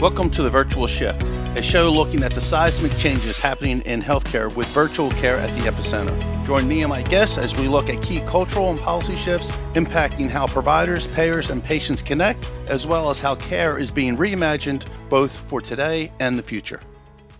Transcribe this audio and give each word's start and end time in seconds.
Welcome 0.00 0.30
to 0.30 0.42
the 0.42 0.48
Virtual 0.48 0.86
Shift, 0.86 1.20
a 1.58 1.62
show 1.62 1.92
looking 1.92 2.22
at 2.22 2.32
the 2.32 2.40
seismic 2.40 2.96
changes 2.96 3.38
happening 3.38 3.82
in 3.82 4.00
healthcare 4.00 4.50
with 4.56 4.66
virtual 4.68 5.10
care 5.10 5.36
at 5.36 5.54
the 5.54 5.70
epicenter. 5.70 6.46
Join 6.46 6.66
me 6.66 6.80
and 6.80 6.88
my 6.88 7.02
guests 7.02 7.36
as 7.36 7.54
we 7.54 7.68
look 7.68 7.90
at 7.90 8.00
key 8.00 8.20
cultural 8.20 8.70
and 8.70 8.80
policy 8.80 9.14
shifts 9.14 9.48
impacting 9.74 10.30
how 10.30 10.46
providers, 10.46 11.06
payers, 11.08 11.50
and 11.50 11.62
patients 11.62 12.00
connect, 12.00 12.50
as 12.66 12.86
well 12.86 13.10
as 13.10 13.20
how 13.20 13.34
care 13.34 13.76
is 13.76 13.90
being 13.90 14.16
reimagined 14.16 14.86
both 15.10 15.32
for 15.32 15.60
today 15.60 16.10
and 16.18 16.38
the 16.38 16.42
future. 16.42 16.80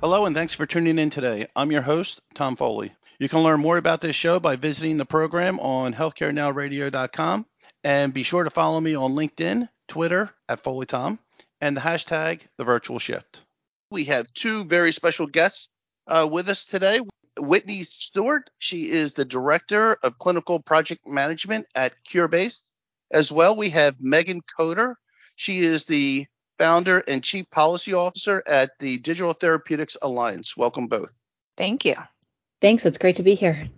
Hello, 0.03 0.27
and 0.27 0.37
thanks 0.37 0.53
for 0.53 0.67
tuning 0.67 0.99
in 0.99 1.09
today. 1.09 1.47
I'm 1.57 1.73
your 1.73 1.81
host, 1.81 2.21
Tom 2.35 2.57
Foley. 2.57 2.93
You 3.19 3.31
can 3.31 3.43
learn 3.43 3.61
more 3.61 3.79
about 3.79 4.03
this 4.03 4.17
show 4.17 4.39
by 4.39 4.57
visiting 4.57 4.99
the 4.99 5.07
program 5.07 5.59
on 5.61 5.95
healthcarenowradio.com 5.95 7.47
and 7.85 8.13
be 8.13 8.23
sure 8.23 8.45
to 8.45 8.51
follow 8.51 8.79
me 8.83 8.95
on 8.97 9.13
LinkedIn, 9.13 9.67
Twitter 9.89 10.29
at 10.47 10.63
FoleyTom 10.63 11.19
and 11.61 11.77
the 11.77 11.81
hashtag 11.81 12.41
the 12.57 12.65
virtual 12.65 12.99
shift. 12.99 13.43
We 13.91 14.05
have 14.05 14.33
two 14.35 14.65
very 14.65 14.93
special 14.93 15.27
guests 15.27 15.69
uh, 16.07 16.29
with 16.31 16.49
us 16.49 16.65
today. 16.65 17.01
Whitney 17.39 17.85
Stewart, 17.85 18.51
she 18.59 18.91
is 18.91 19.15
the 19.15 19.25
Director 19.25 19.99
of 20.03 20.19
Clinical 20.19 20.61
Project 20.61 21.07
Management 21.07 21.67
at 21.75 21.95
Curebase. 22.05 22.61
As 23.11 23.33
well, 23.33 23.57
we 23.57 23.71
have 23.71 24.01
Megan 24.01 24.43
Coder. 24.59 24.95
She 25.37 25.61
is 25.61 25.85
the 25.85 26.27
founder 26.59 27.03
and 27.09 27.23
chief 27.23 27.49
policy 27.51 27.95
officer 27.95 28.43
at 28.47 28.79
the 28.79 28.99
Digital 28.99 29.33
Therapeutics 29.33 29.97
Alliance. 30.03 30.57
Welcome 30.57 30.87
both. 30.87 31.11
Thank 31.57 31.85
you. 31.85 31.95
Thanks. 32.61 32.85
It's 32.85 32.99
great 32.99 33.17
to 33.17 33.23
be 33.23 33.35
here. 33.35 33.69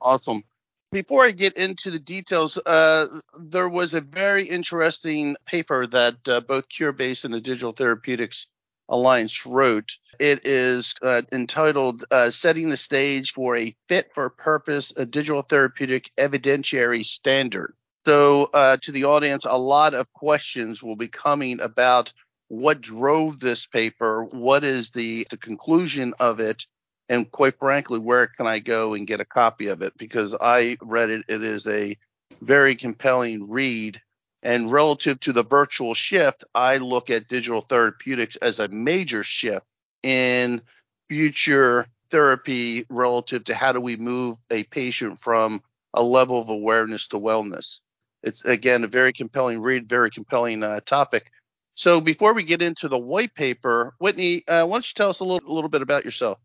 Awesome 0.00 0.44
before 0.92 1.24
I 1.24 1.30
get 1.30 1.56
into 1.56 1.90
the 1.90 1.98
details, 1.98 2.58
uh, 2.58 3.06
there 3.40 3.68
was 3.68 3.94
a 3.94 4.02
very 4.02 4.44
interesting 4.44 5.36
paper 5.46 5.86
that 5.86 6.16
uh, 6.28 6.40
both 6.40 6.68
Curebase 6.68 7.24
and 7.24 7.32
the 7.32 7.40
Digital 7.40 7.72
Therapeutics 7.72 8.46
Alliance 8.90 9.46
wrote. 9.46 9.96
It 10.20 10.44
is 10.44 10.94
uh, 11.02 11.22
entitled 11.32 12.04
uh, 12.10 12.28
Setting 12.30 12.68
the 12.68 12.76
Stage 12.76 13.32
for 13.32 13.56
a 13.56 13.74
Fit 13.88 14.10
for 14.14 14.28
Purpose 14.28 14.92
a 14.96 15.06
Digital 15.06 15.42
Therapeutic 15.42 16.10
Evidentiary 16.18 17.04
Standard. 17.04 17.74
So, 18.04 18.50
uh, 18.52 18.76
to 18.82 18.92
the 18.92 19.04
audience, 19.04 19.46
a 19.48 19.56
lot 19.56 19.94
of 19.94 20.12
questions 20.12 20.82
will 20.82 20.96
be 20.96 21.08
coming 21.08 21.60
about 21.60 22.12
what 22.48 22.82
drove 22.82 23.40
this 23.40 23.66
paper, 23.66 24.24
what 24.24 24.62
is 24.62 24.90
the, 24.90 25.26
the 25.30 25.38
conclusion 25.38 26.12
of 26.20 26.38
it, 26.38 26.66
and 27.08 27.30
quite 27.30 27.58
frankly, 27.58 27.98
where 27.98 28.26
can 28.26 28.46
I 28.46 28.58
go 28.58 28.94
and 28.94 29.06
get 29.06 29.20
a 29.20 29.24
copy 29.24 29.68
of 29.68 29.82
it? 29.82 29.92
Because 29.96 30.34
I 30.40 30.76
read 30.80 31.10
it, 31.10 31.24
it 31.28 31.42
is 31.42 31.66
a 31.66 31.96
very 32.40 32.74
compelling 32.74 33.48
read. 33.48 34.00
And 34.42 34.72
relative 34.72 35.20
to 35.20 35.32
the 35.32 35.44
virtual 35.44 35.94
shift, 35.94 36.42
I 36.54 36.78
look 36.78 37.10
at 37.10 37.28
digital 37.28 37.60
therapeutics 37.60 38.36
as 38.36 38.58
a 38.58 38.68
major 38.68 39.22
shift 39.22 39.66
in 40.02 40.62
future 41.08 41.86
therapy 42.10 42.84
relative 42.88 43.44
to 43.44 43.54
how 43.54 43.72
do 43.72 43.80
we 43.80 43.96
move 43.96 44.36
a 44.50 44.64
patient 44.64 45.18
from 45.18 45.62
a 45.94 46.02
level 46.02 46.40
of 46.40 46.48
awareness 46.48 47.08
to 47.08 47.18
wellness. 47.18 47.80
It's 48.22 48.44
again 48.44 48.84
a 48.84 48.88
very 48.88 49.12
compelling 49.12 49.60
read, 49.60 49.88
very 49.88 50.10
compelling 50.10 50.62
uh, 50.62 50.80
topic. 50.80 51.30
So 51.74 52.00
before 52.00 52.34
we 52.34 52.42
get 52.42 52.62
into 52.62 52.88
the 52.88 52.98
white 52.98 53.34
paper, 53.34 53.94
Whitney, 53.98 54.46
uh, 54.46 54.66
why 54.66 54.74
don't 54.74 54.88
you 54.88 54.94
tell 54.94 55.10
us 55.10 55.20
a 55.20 55.24
little, 55.24 55.50
a 55.50 55.52
little 55.52 55.70
bit 55.70 55.82
about 55.82 56.04
yourself? 56.04 56.38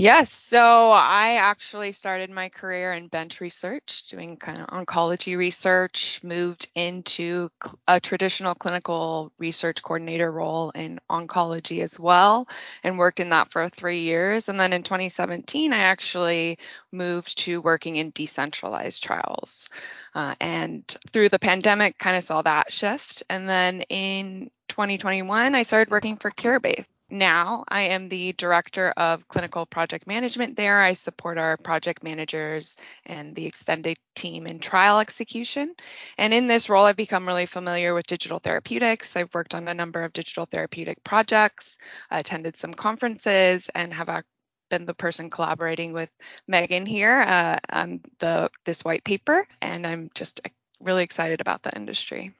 Yes, 0.00 0.32
so 0.32 0.90
I 0.92 1.38
actually 1.38 1.90
started 1.90 2.30
my 2.30 2.50
career 2.50 2.92
in 2.92 3.08
bench 3.08 3.40
research, 3.40 4.04
doing 4.06 4.36
kind 4.36 4.60
of 4.60 4.68
oncology 4.68 5.36
research, 5.36 6.20
moved 6.22 6.68
into 6.76 7.48
a 7.88 7.98
traditional 7.98 8.54
clinical 8.54 9.32
research 9.38 9.82
coordinator 9.82 10.30
role 10.30 10.70
in 10.70 11.00
oncology 11.10 11.82
as 11.82 11.98
well, 11.98 12.46
and 12.84 12.96
worked 12.96 13.18
in 13.18 13.30
that 13.30 13.50
for 13.50 13.68
three 13.68 14.02
years. 14.02 14.48
And 14.48 14.60
then 14.60 14.72
in 14.72 14.84
2017, 14.84 15.72
I 15.72 15.78
actually 15.78 16.58
moved 16.92 17.36
to 17.38 17.60
working 17.60 17.96
in 17.96 18.10
decentralized 18.10 19.02
trials. 19.02 19.68
Uh, 20.14 20.36
and 20.40 20.86
through 21.12 21.30
the 21.30 21.40
pandemic, 21.40 21.98
kind 21.98 22.16
of 22.16 22.22
saw 22.22 22.42
that 22.42 22.72
shift. 22.72 23.24
And 23.28 23.48
then 23.48 23.80
in 23.82 24.50
2021, 24.68 25.56
I 25.56 25.62
started 25.64 25.90
working 25.90 26.16
for 26.16 26.30
Curebase 26.30 26.86
now 27.10 27.64
I 27.68 27.82
am 27.82 28.08
the 28.08 28.32
director 28.34 28.90
of 28.96 29.26
clinical 29.28 29.64
project 29.66 30.06
management 30.06 30.56
there. 30.56 30.80
I 30.80 30.92
support 30.92 31.38
our 31.38 31.56
project 31.56 32.02
managers 32.02 32.76
and 33.06 33.34
the 33.34 33.46
extended 33.46 33.96
team 34.14 34.46
in 34.46 34.58
trial 34.58 35.00
execution. 35.00 35.74
And 36.18 36.34
in 36.34 36.46
this 36.46 36.68
role, 36.68 36.84
I've 36.84 36.96
become 36.96 37.26
really 37.26 37.46
familiar 37.46 37.94
with 37.94 38.06
digital 38.06 38.38
therapeutics. 38.38 39.16
I've 39.16 39.32
worked 39.34 39.54
on 39.54 39.68
a 39.68 39.74
number 39.74 40.02
of 40.02 40.12
digital 40.12 40.46
therapeutic 40.46 41.02
projects, 41.04 41.78
attended 42.10 42.56
some 42.56 42.74
conferences, 42.74 43.70
and 43.74 43.92
have 43.94 44.22
been 44.70 44.84
the 44.84 44.94
person 44.94 45.30
collaborating 45.30 45.92
with 45.92 46.12
Megan 46.46 46.84
here 46.84 47.22
uh, 47.22 47.58
on 47.70 48.00
the 48.18 48.50
this 48.66 48.84
white 48.84 49.04
paper. 49.04 49.46
And 49.62 49.86
I'm 49.86 50.10
just 50.14 50.40
really 50.80 51.04
excited 51.04 51.40
about 51.40 51.62
the 51.62 51.74
industry 51.74 52.34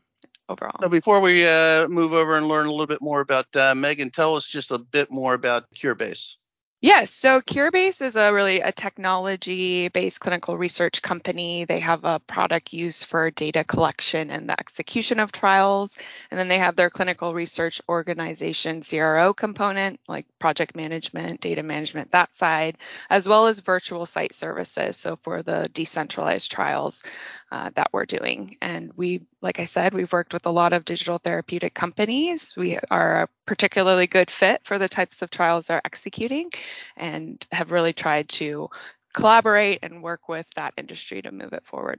overall. 0.48 0.76
So 0.80 0.88
before 0.88 1.20
we 1.20 1.46
uh, 1.46 1.88
move 1.88 2.12
over 2.12 2.36
and 2.36 2.48
learn 2.48 2.66
a 2.66 2.70
little 2.70 2.86
bit 2.86 3.02
more 3.02 3.20
about 3.20 3.54
uh, 3.56 3.74
Megan, 3.74 4.10
tell 4.10 4.36
us 4.36 4.46
just 4.46 4.70
a 4.70 4.78
bit 4.78 5.10
more 5.10 5.34
about 5.34 5.64
Curebase. 5.74 6.36
Yes, 6.80 7.10
so 7.10 7.40
Curebase 7.40 8.00
is 8.02 8.14
a 8.14 8.32
really 8.32 8.60
a 8.60 8.70
technology-based 8.70 10.20
clinical 10.20 10.56
research 10.56 11.02
company. 11.02 11.64
They 11.64 11.80
have 11.80 12.04
a 12.04 12.20
product 12.20 12.72
use 12.72 13.02
for 13.02 13.32
data 13.32 13.64
collection 13.64 14.30
and 14.30 14.48
the 14.48 14.58
execution 14.60 15.18
of 15.18 15.32
trials, 15.32 15.96
and 16.30 16.38
then 16.38 16.46
they 16.46 16.58
have 16.58 16.76
their 16.76 16.88
clinical 16.88 17.34
research 17.34 17.80
organization 17.88 18.82
CRO 18.82 19.34
component, 19.34 19.98
like 20.06 20.26
project 20.38 20.76
management, 20.76 21.40
data 21.40 21.64
management, 21.64 22.12
that 22.12 22.36
side, 22.36 22.78
as 23.10 23.28
well 23.28 23.48
as 23.48 23.58
virtual 23.58 24.06
site 24.06 24.36
services. 24.36 24.96
So 24.96 25.16
for 25.16 25.42
the 25.42 25.68
decentralized 25.72 26.48
trials 26.52 27.02
uh, 27.50 27.70
that 27.74 27.88
we're 27.92 28.06
doing, 28.06 28.56
and 28.62 28.92
we, 28.96 29.22
like 29.42 29.58
I 29.58 29.64
said, 29.64 29.94
we've 29.94 30.12
worked 30.12 30.32
with 30.32 30.46
a 30.46 30.50
lot 30.50 30.72
of 30.72 30.84
digital 30.84 31.18
therapeutic 31.18 31.74
companies. 31.74 32.54
We 32.56 32.78
are 32.88 33.28
particularly 33.48 34.06
good 34.06 34.30
fit 34.30 34.60
for 34.62 34.78
the 34.78 34.90
types 34.90 35.22
of 35.22 35.30
trials 35.30 35.66
they're 35.66 35.80
executing 35.86 36.50
and 36.98 37.46
have 37.50 37.72
really 37.72 37.94
tried 37.94 38.28
to 38.28 38.68
collaborate 39.14 39.78
and 39.82 40.02
work 40.02 40.28
with 40.28 40.46
that 40.54 40.74
industry 40.76 41.22
to 41.22 41.32
move 41.32 41.54
it 41.54 41.64
forward. 41.64 41.98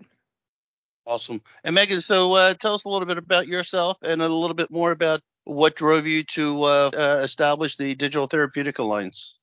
Awesome. 1.08 1.42
And 1.64 1.74
Megan, 1.74 2.02
so 2.02 2.34
uh, 2.34 2.54
tell 2.54 2.76
us 2.76 2.86
a 2.86 2.90
little 2.90 3.08
bit 3.08 3.18
about 3.18 3.48
yourself 3.48 3.98
and 4.04 4.22
a 4.22 4.30
little 4.30 4.54
bit 4.54 4.70
more 4.70 4.92
about 4.92 5.22
what 5.46 5.76
drove 5.76 6.06
you 6.06 6.24
to 6.26 6.62
uh, 6.62 6.92
uh, 6.96 7.22
establish 7.24 7.76
the 7.78 7.96
Digital 7.96 8.28
Therapeutic 8.28 8.78
Alliance. 8.78 9.40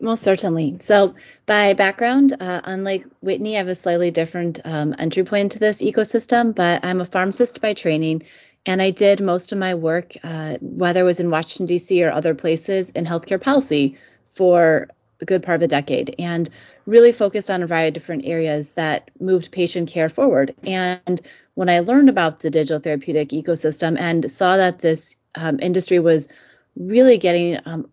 Most 0.00 0.22
certainly. 0.22 0.76
So, 0.80 1.14
by 1.46 1.72
background, 1.74 2.36
uh, 2.40 2.60
unlike 2.64 3.06
Whitney, 3.20 3.54
I 3.54 3.58
have 3.58 3.68
a 3.68 3.74
slightly 3.74 4.10
different 4.10 4.60
um, 4.64 4.94
entry 4.98 5.22
point 5.22 5.44
into 5.44 5.58
this 5.60 5.80
ecosystem, 5.80 6.54
but 6.54 6.84
I'm 6.84 7.00
a 7.00 7.04
pharmacist 7.04 7.60
by 7.60 7.72
training 7.72 8.24
and 8.66 8.82
I 8.82 8.90
did 8.90 9.20
most 9.20 9.52
of 9.52 9.58
my 9.58 9.74
work, 9.74 10.14
uh, 10.24 10.58
whether 10.60 11.00
it 11.00 11.04
was 11.04 11.20
in 11.20 11.30
Washington, 11.30 11.66
D.C. 11.66 12.02
or 12.02 12.10
other 12.10 12.34
places, 12.34 12.90
in 12.90 13.06
healthcare 13.06 13.40
policy 13.40 13.96
for 14.34 14.88
a 15.20 15.24
good 15.24 15.42
part 15.42 15.56
of 15.56 15.62
a 15.62 15.68
decade 15.68 16.14
and 16.18 16.50
really 16.84 17.12
focused 17.12 17.50
on 17.50 17.62
a 17.62 17.66
variety 17.66 17.88
of 17.88 17.94
different 17.94 18.26
areas 18.26 18.72
that 18.72 19.10
moved 19.18 19.50
patient 19.50 19.88
care 19.88 20.08
forward. 20.08 20.54
And 20.66 21.20
when 21.54 21.70
I 21.70 21.80
learned 21.80 22.10
about 22.10 22.40
the 22.40 22.50
digital 22.50 22.80
therapeutic 22.80 23.30
ecosystem 23.30 23.98
and 23.98 24.30
saw 24.30 24.56
that 24.56 24.80
this 24.80 25.16
um, 25.36 25.58
industry 25.60 26.00
was 26.00 26.28
really 26.76 27.16
getting 27.16 27.58
um, 27.64 27.88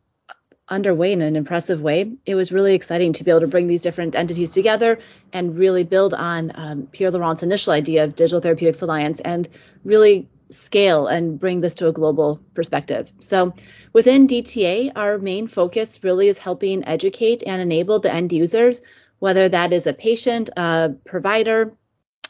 underway 0.69 1.11
in 1.11 1.21
an 1.21 1.35
impressive 1.35 1.81
way. 1.81 2.11
It 2.25 2.35
was 2.35 2.51
really 2.51 2.73
exciting 2.73 3.13
to 3.13 3.23
be 3.23 3.31
able 3.31 3.41
to 3.41 3.47
bring 3.47 3.67
these 3.67 3.81
different 3.81 4.15
entities 4.15 4.49
together 4.49 4.97
and 5.31 5.57
really 5.57 5.83
build 5.83 6.13
on 6.13 6.51
um, 6.55 6.87
Pierre 6.91 7.11
Leurent's 7.11 7.43
initial 7.43 7.73
idea 7.73 8.03
of 8.03 8.15
Digital 8.15 8.41
Therapeutics 8.41 8.81
Alliance 8.81 9.19
and 9.21 9.47
really 9.83 10.27
scale 10.53 11.07
and 11.07 11.39
bring 11.39 11.61
this 11.61 11.73
to 11.75 11.87
a 11.87 11.91
global 11.91 12.39
perspective. 12.53 13.11
So 13.19 13.53
within 13.93 14.27
DTA, 14.27 14.91
our 14.95 15.17
main 15.17 15.47
focus 15.47 16.03
really 16.03 16.27
is 16.27 16.37
helping 16.37 16.85
educate 16.85 17.43
and 17.45 17.61
enable 17.61 17.99
the 17.99 18.13
end 18.13 18.31
users, 18.31 18.81
whether 19.19 19.49
that 19.49 19.73
is 19.73 19.87
a 19.87 19.93
patient, 19.93 20.49
a 20.57 20.93
provider, 21.05 21.75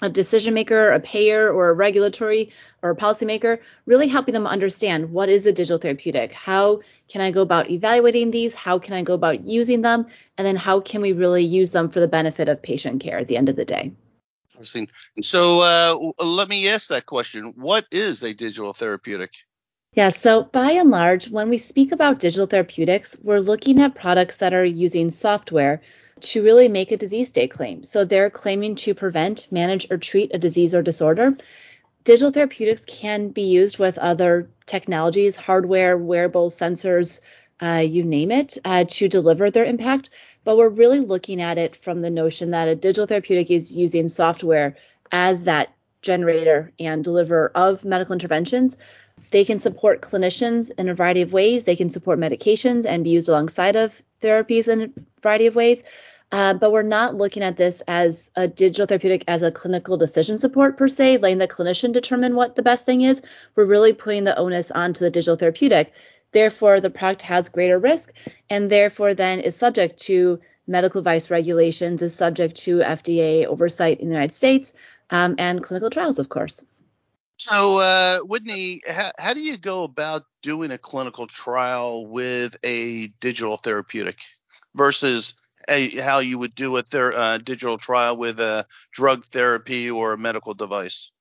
a 0.01 0.09
decision 0.09 0.53
maker, 0.53 0.91
a 0.91 0.99
payer, 0.99 1.49
or 1.49 1.69
a 1.69 1.73
regulatory 1.73 2.51
or 2.81 2.91
a 2.91 2.95
policymaker, 2.95 3.59
really 3.85 4.07
helping 4.07 4.33
them 4.33 4.45
understand 4.45 5.11
what 5.11 5.29
is 5.29 5.45
a 5.45 5.53
digital 5.53 5.77
therapeutic, 5.77 6.33
how 6.33 6.81
can 7.07 7.21
I 7.21 7.31
go 7.31 7.41
about 7.41 7.69
evaluating 7.69 8.31
these, 8.31 8.53
how 8.53 8.79
can 8.79 8.93
I 8.95 9.03
go 9.03 9.13
about 9.13 9.45
using 9.45 9.81
them, 9.81 10.05
and 10.37 10.45
then 10.45 10.57
how 10.57 10.81
can 10.81 11.01
we 11.01 11.13
really 11.13 11.43
use 11.43 11.71
them 11.71 11.89
for 11.89 12.01
the 12.01 12.07
benefit 12.07 12.49
of 12.49 12.61
patient 12.61 13.01
care 13.01 13.19
at 13.19 13.27
the 13.27 13.37
end 13.37 13.47
of 13.47 13.55
the 13.55 13.65
day. 13.65 13.93
Interesting. 14.53 14.87
So 15.21 16.13
uh, 16.19 16.23
let 16.23 16.47
me 16.47 16.69
ask 16.69 16.89
that 16.89 17.05
question. 17.05 17.53
What 17.55 17.85
is 17.91 18.23
a 18.23 18.33
digital 18.33 18.73
therapeutic? 18.73 19.31
Yeah, 19.95 20.09
so 20.09 20.43
by 20.43 20.71
and 20.71 20.89
large, 20.89 21.29
when 21.29 21.49
we 21.49 21.57
speak 21.59 21.91
about 21.91 22.19
digital 22.19 22.47
therapeutics, 22.47 23.15
we're 23.21 23.39
looking 23.39 23.79
at 23.79 23.93
products 23.93 24.37
that 24.37 24.53
are 24.53 24.65
using 24.65 25.11
software 25.11 25.81
to 26.21 26.43
really 26.43 26.67
make 26.67 26.91
a 26.91 26.97
disease 26.97 27.27
state 27.27 27.51
claim. 27.51 27.83
So 27.83 28.05
they're 28.05 28.29
claiming 28.29 28.75
to 28.75 28.95
prevent, 28.95 29.47
manage, 29.51 29.91
or 29.91 29.97
treat 29.97 30.31
a 30.33 30.39
disease 30.39 30.73
or 30.73 30.81
disorder. 30.81 31.35
digital 32.03 32.31
therapeutics 32.31 32.83
can 32.85 33.29
be 33.29 33.43
used 33.43 33.77
with 33.79 33.97
other 33.97 34.49
technologies, 34.65 35.35
hardware, 35.35 35.97
wearables, 35.97 36.57
sensors, 36.57 37.21
uh, 37.61 37.83
you 37.85 38.03
name 38.03 38.31
it, 38.31 38.57
uh, 38.65 38.85
to 38.89 39.07
deliver 39.07 39.49
their 39.49 39.65
impact. 39.65 40.09
But 40.43 40.57
we're 40.57 40.69
really 40.69 40.99
looking 40.99 41.41
at 41.41 41.57
it 41.57 41.75
from 41.75 42.01
the 42.01 42.09
notion 42.09 42.51
that 42.51 42.67
a 42.67 42.75
digital 42.75 43.07
therapeutic 43.07 43.51
is 43.51 43.77
using 43.77 44.07
software 44.09 44.75
as 45.11 45.43
that 45.43 45.73
generator 46.01 46.71
and 46.79 47.03
deliverer 47.03 47.51
of 47.55 47.85
medical 47.85 48.13
interventions. 48.13 48.77
They 49.31 49.45
can 49.45 49.57
support 49.57 50.01
clinicians 50.01 50.69
in 50.77 50.89
a 50.89 50.93
variety 50.93 51.21
of 51.21 51.33
ways. 51.33 51.63
They 51.63 51.75
can 51.75 51.89
support 51.89 52.19
medications 52.19 52.85
and 52.85 53.03
be 53.03 53.11
used 53.11 53.29
alongside 53.29 53.75
of 53.75 54.03
therapies 54.21 54.67
in 54.67 54.81
a 54.81 54.89
variety 55.21 55.47
of 55.47 55.55
ways. 55.55 55.83
Uh, 56.31 56.51
but 56.51 56.71
we're 56.71 56.81
not 56.81 57.15
looking 57.15 57.43
at 57.43 57.57
this 57.57 57.81
as 57.87 58.31
a 58.35 58.47
digital 58.47 58.87
therapeutic 58.87 59.23
as 59.27 59.43
a 59.43 59.51
clinical 59.51 59.97
decision 59.97 60.39
support 60.39 60.77
per 60.77 60.87
se, 60.87 61.17
letting 61.17 61.37
the 61.37 61.47
clinician 61.47 61.93
determine 61.93 62.35
what 62.35 62.55
the 62.55 62.63
best 62.63 62.85
thing 62.85 63.01
is. 63.01 63.21
We're 63.55 63.65
really 63.65 63.93
putting 63.93 64.23
the 64.23 64.35
onus 64.35 64.71
onto 64.71 65.05
the 65.05 65.11
digital 65.11 65.35
therapeutic. 65.35 65.93
Therefore, 66.33 66.79
the 66.79 66.89
product 66.89 67.21
has 67.23 67.47
greater 67.47 67.79
risk 67.79 68.13
and 68.49 68.69
therefore 68.69 69.13
then 69.13 69.39
is 69.39 69.55
subject 69.55 69.99
to 70.03 70.39
medical 70.67 71.01
device 71.01 71.29
regulations, 71.29 72.01
is 72.01 72.15
subject 72.15 72.55
to 72.55 72.79
FDA 72.79 73.45
oversight 73.45 73.99
in 73.99 74.07
the 74.07 74.13
United 74.13 74.33
States 74.33 74.73
um, 75.09 75.35
and 75.37 75.61
clinical 75.63 75.89
trials, 75.89 76.19
of 76.19 76.29
course. 76.29 76.65
So, 77.37 77.79
uh, 77.79 78.19
Whitney, 78.19 78.81
how, 78.87 79.11
how 79.17 79.33
do 79.33 79.41
you 79.41 79.57
go 79.57 79.83
about 79.83 80.23
doing 80.41 80.71
a 80.71 80.77
clinical 80.77 81.27
trial 81.27 82.05
with 82.05 82.55
a 82.63 83.07
digital 83.19 83.57
therapeutic 83.57 84.19
versus 84.75 85.33
a, 85.67 85.89
how 85.97 86.19
you 86.19 86.37
would 86.37 86.55
do 86.55 86.77
a 86.77 86.83
ther- 86.83 87.13
uh, 87.13 87.37
digital 87.39 87.77
trial 87.77 88.17
with 88.17 88.39
a 88.39 88.65
drug 88.91 89.25
therapy 89.25 89.89
or 89.89 90.13
a 90.13 90.17
medical 90.17 90.53
device? 90.53 91.11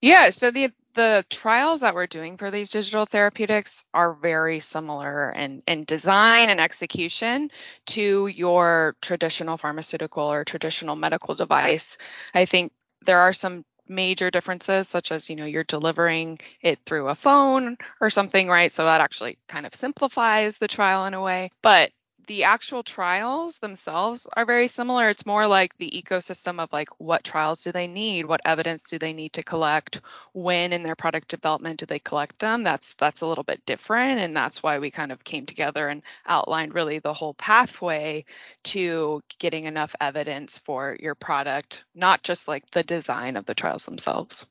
Yeah, 0.00 0.30
so 0.30 0.50
the 0.50 0.70
the 0.94 1.24
trials 1.30 1.80
that 1.80 1.94
we're 1.94 2.06
doing 2.06 2.36
for 2.36 2.50
these 2.50 2.70
digital 2.70 3.06
therapeutics 3.06 3.84
are 3.94 4.14
very 4.14 4.60
similar 4.60 5.30
in, 5.32 5.62
in 5.66 5.84
design 5.84 6.50
and 6.50 6.60
execution 6.60 7.50
to 7.86 8.26
your 8.26 8.96
traditional 9.00 9.56
pharmaceutical 9.56 10.24
or 10.24 10.44
traditional 10.44 10.96
medical 10.96 11.34
device. 11.34 11.98
I 12.34 12.44
think 12.44 12.72
there 13.04 13.20
are 13.20 13.32
some 13.32 13.64
major 13.90 14.30
differences 14.30 14.88
such 14.88 15.10
as 15.12 15.30
you 15.30 15.36
know 15.36 15.46
you're 15.46 15.64
delivering 15.64 16.38
it 16.60 16.78
through 16.84 17.08
a 17.08 17.14
phone 17.14 17.76
or 18.02 18.10
something 18.10 18.46
right 18.48 18.70
so 18.70 18.84
that 18.84 19.00
actually 19.00 19.38
kind 19.48 19.64
of 19.64 19.74
simplifies 19.74 20.58
the 20.58 20.68
trial 20.68 21.06
in 21.06 21.14
a 21.14 21.22
way 21.22 21.50
but 21.62 21.90
the 22.28 22.44
actual 22.44 22.82
trials 22.82 23.58
themselves 23.58 24.26
are 24.34 24.44
very 24.44 24.68
similar. 24.68 25.08
It's 25.08 25.26
more 25.26 25.46
like 25.46 25.76
the 25.78 25.90
ecosystem 25.90 26.60
of 26.60 26.72
like 26.72 26.88
what 26.98 27.24
trials 27.24 27.64
do 27.64 27.72
they 27.72 27.86
need, 27.86 28.26
what 28.26 28.42
evidence 28.44 28.84
do 28.84 28.98
they 28.98 29.14
need 29.14 29.32
to 29.32 29.42
collect, 29.42 30.02
when 30.34 30.74
in 30.74 30.82
their 30.82 30.94
product 30.94 31.28
development 31.28 31.80
do 31.80 31.86
they 31.86 31.98
collect 31.98 32.38
them. 32.38 32.62
That's 32.62 32.94
that's 32.94 33.22
a 33.22 33.26
little 33.26 33.44
bit 33.44 33.64
different, 33.66 34.20
and 34.20 34.36
that's 34.36 34.62
why 34.62 34.78
we 34.78 34.90
kind 34.90 35.10
of 35.10 35.24
came 35.24 35.46
together 35.46 35.88
and 35.88 36.02
outlined 36.26 36.74
really 36.74 36.98
the 36.98 37.14
whole 37.14 37.34
pathway 37.34 38.26
to 38.64 39.22
getting 39.38 39.64
enough 39.64 39.94
evidence 40.00 40.58
for 40.58 40.96
your 41.00 41.14
product, 41.14 41.82
not 41.94 42.22
just 42.22 42.46
like 42.46 42.70
the 42.70 42.82
design 42.82 43.36
of 43.36 43.46
the 43.46 43.54
trials 43.54 43.86
themselves. 43.86 44.46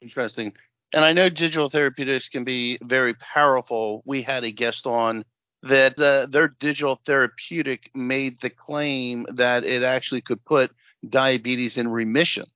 Interesting. 0.00 0.54
And 0.92 1.04
I 1.04 1.12
know 1.12 1.28
digital 1.28 1.68
therapeutics 1.68 2.28
can 2.28 2.44
be 2.44 2.78
very 2.84 3.14
powerful. 3.14 4.02
We 4.06 4.22
had 4.22 4.44
a 4.44 4.52
guest 4.52 4.86
on 4.86 5.24
that 5.62 5.98
uh, 6.00 6.26
their 6.26 6.48
digital 6.48 7.00
therapeutic 7.04 7.90
made 7.94 8.38
the 8.38 8.50
claim 8.50 9.26
that 9.34 9.64
it 9.64 9.82
actually 9.82 10.20
could 10.20 10.44
put 10.44 10.70
diabetes 11.08 11.78
in 11.78 11.88
remission. 11.88 12.46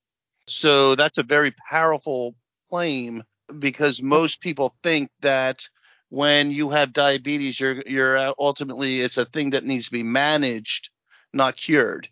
So 0.47 0.95
that's 0.95 1.19
a 1.19 1.23
very 1.23 1.53
powerful 1.71 2.35
claim 2.71 3.23
because 3.59 4.03
most 4.03 4.41
people 4.41 4.77
think 4.83 5.11
that 5.21 5.69
when 6.09 6.51
you 6.51 6.71
have 6.71 6.93
diabetes, 6.93 7.59
you're 7.59 7.83
you're 7.87 8.35
ultimately 8.39 9.01
it's 9.01 9.17
a 9.17 9.25
thing 9.25 9.51
that 9.51 9.65
needs 9.65 9.87
to 9.87 9.93
be 9.93 10.03
managed, 10.03 10.91
not 11.33 11.57
cured. 11.57 12.09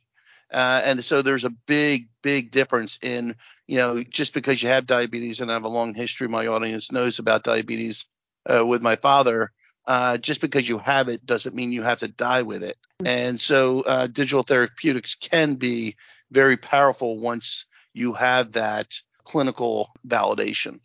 Uh, 0.52 0.80
and 0.84 1.04
so 1.04 1.20
there's 1.20 1.44
a 1.44 1.50
big, 1.66 2.08
big 2.22 2.50
difference 2.50 2.98
in, 3.02 3.36
you 3.66 3.76
know, 3.76 4.02
just 4.02 4.32
because 4.32 4.62
you 4.62 4.68
have 4.68 4.86
diabetes 4.86 5.40
and 5.40 5.50
I 5.50 5.54
have 5.54 5.64
a 5.64 5.68
long 5.68 5.94
history, 5.94 6.26
my 6.26 6.46
audience 6.46 6.90
knows 6.90 7.18
about 7.18 7.42
diabetes 7.42 8.06
uh, 8.46 8.64
with 8.64 8.80
my 8.80 8.96
father 8.96 9.52
uh, 9.88 10.18
just 10.18 10.42
because 10.42 10.68
you 10.68 10.78
have 10.78 11.08
it 11.08 11.24
doesn't 11.24 11.54
mean 11.54 11.72
you 11.72 11.82
have 11.82 12.00
to 12.00 12.08
die 12.08 12.42
with 12.42 12.62
it. 12.62 12.76
And 13.04 13.40
so 13.40 13.80
uh, 13.80 14.06
digital 14.06 14.42
therapeutics 14.42 15.14
can 15.14 15.54
be 15.54 15.96
very 16.30 16.58
powerful 16.58 17.18
once 17.18 17.64
you 17.94 18.12
have 18.12 18.52
that 18.52 18.94
clinical 19.24 19.90
validation. 20.06 20.80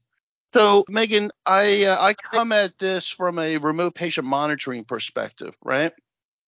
So, 0.54 0.86
Megan, 0.88 1.32
I 1.46 1.86
uh, 1.86 1.98
I 2.00 2.14
come 2.14 2.52
at 2.52 2.78
this 2.78 3.10
from 3.10 3.40
a 3.40 3.58
remote 3.58 3.96
patient 3.96 4.26
monitoring 4.28 4.86
perspective, 4.86 5.58
right? 5.64 5.92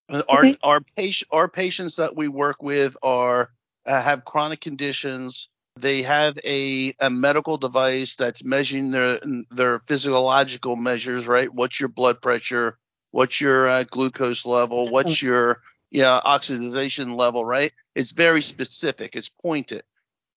Okay. 0.10 0.24
Our 0.64 0.76
our 0.76 0.82
patient 0.96 1.30
our 1.32 1.48
patients 1.48 1.96
that 1.96 2.16
we 2.16 2.28
work 2.28 2.62
with 2.62 2.96
are 3.02 3.50
uh, 3.86 4.02
have 4.02 4.24
chronic 4.24 4.62
conditions 4.62 5.50
they 5.78 6.02
have 6.04 6.38
a, 6.46 6.94
a 7.00 7.10
medical 7.10 7.58
device 7.58 8.16
that's 8.16 8.44
measuring 8.44 8.92
their 8.92 9.20
their 9.52 9.80
physiological 9.88 10.76
measures, 10.76 11.28
right? 11.28 11.54
What's 11.54 11.80
your 11.80 11.90
blood 11.90 12.22
pressure? 12.22 12.78
What's 13.12 13.40
your 13.42 13.68
uh, 13.68 13.84
glucose 13.84 14.46
level? 14.46 14.90
What's 14.90 15.22
your 15.22 15.62
you 15.92 16.02
know, 16.02 16.20
oxidation 16.26 17.16
level, 17.16 17.46
right? 17.46 17.74
It's 17.96 18.12
very 18.12 18.42
specific. 18.42 19.16
It's 19.16 19.30
pointed. 19.30 19.84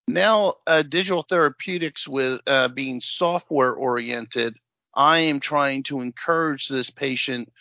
Now, 0.06 0.54
uh, 0.66 0.82
digital 0.82 1.22
therapeutics 1.22 2.06
with 2.06 2.40
uh, 2.46 2.68
being 2.68 3.00
software 3.00 3.72
oriented, 3.72 4.56
I 4.94 5.18
am 5.18 5.40
trying 5.40 5.82
to 5.84 6.00
encourage 6.00 6.68
this 6.68 6.90
patient 6.90 7.52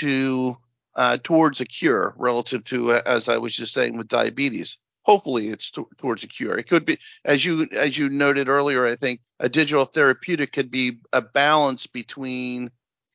to 0.00 0.56
uh, 0.96 1.18
towards 1.22 1.60
a 1.60 1.64
cure 1.64 2.14
relative 2.16 2.64
to, 2.64 2.92
uh, 2.92 3.02
as 3.06 3.28
I 3.28 3.38
was 3.38 3.54
just 3.54 3.72
saying, 3.72 3.96
with 3.96 4.08
diabetes 4.08 4.78
hopefully 5.04 5.48
it's 5.48 5.70
t- 5.70 5.82
towards 5.98 6.24
a 6.24 6.26
cure. 6.26 6.58
It 6.58 6.68
could 6.68 6.84
be, 6.84 6.98
as 7.24 7.44
you 7.44 7.68
as 7.72 7.96
you 7.96 8.08
noted 8.08 8.48
earlier, 8.48 8.84
I 8.84 8.96
think 8.96 9.20
a 9.38 9.48
digital 9.48 9.84
therapeutic 9.84 10.52
could 10.52 10.70
be 10.70 10.98
a 11.12 11.22
balance 11.22 11.86
between 11.86 12.70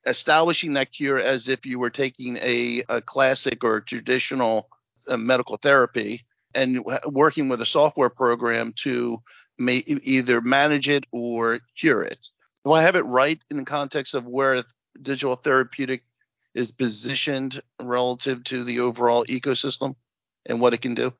establishing 0.06 0.74
that 0.74 0.92
cure 0.92 1.20
as 1.20 1.48
if 1.50 1.66
you 1.66 1.78
were 1.78 1.90
taking 1.90 2.38
a, 2.38 2.84
a 2.88 3.02
classic 3.02 3.64
or 3.64 3.82
traditional 3.82 4.70
uh, 5.08 5.18
medical 5.18 5.58
therapy 5.58 6.26
and 6.56 6.84
working 7.06 7.50
with 7.50 7.62
a 7.62 7.66
software 7.66 8.10
program 8.10 8.74
to 8.74 9.22
may, 9.58 9.84
either 9.86 10.42
manage 10.42 10.90
it 10.90 11.06
or 11.12 11.60
cure 11.78 12.02
it. 12.02 12.28
Do 12.66 12.72
I 12.72 12.82
have 12.82 12.96
it 12.96 13.06
right 13.06 13.40
in 13.52 13.58
the 13.58 13.66
context 13.66 14.14
of 14.14 14.28
where 14.28 14.64
digital 15.02 15.36
therapeutic 15.36 16.04
is 16.56 16.72
positioned 16.72 17.62
relative 17.82 18.44
to 18.46 18.64
the 18.64 18.80
overall 18.80 19.26
ecosystem 19.26 19.96
and 20.46 20.60
what 20.60 20.74
it 20.74 20.82
can 20.82 20.96
do? 20.96 21.14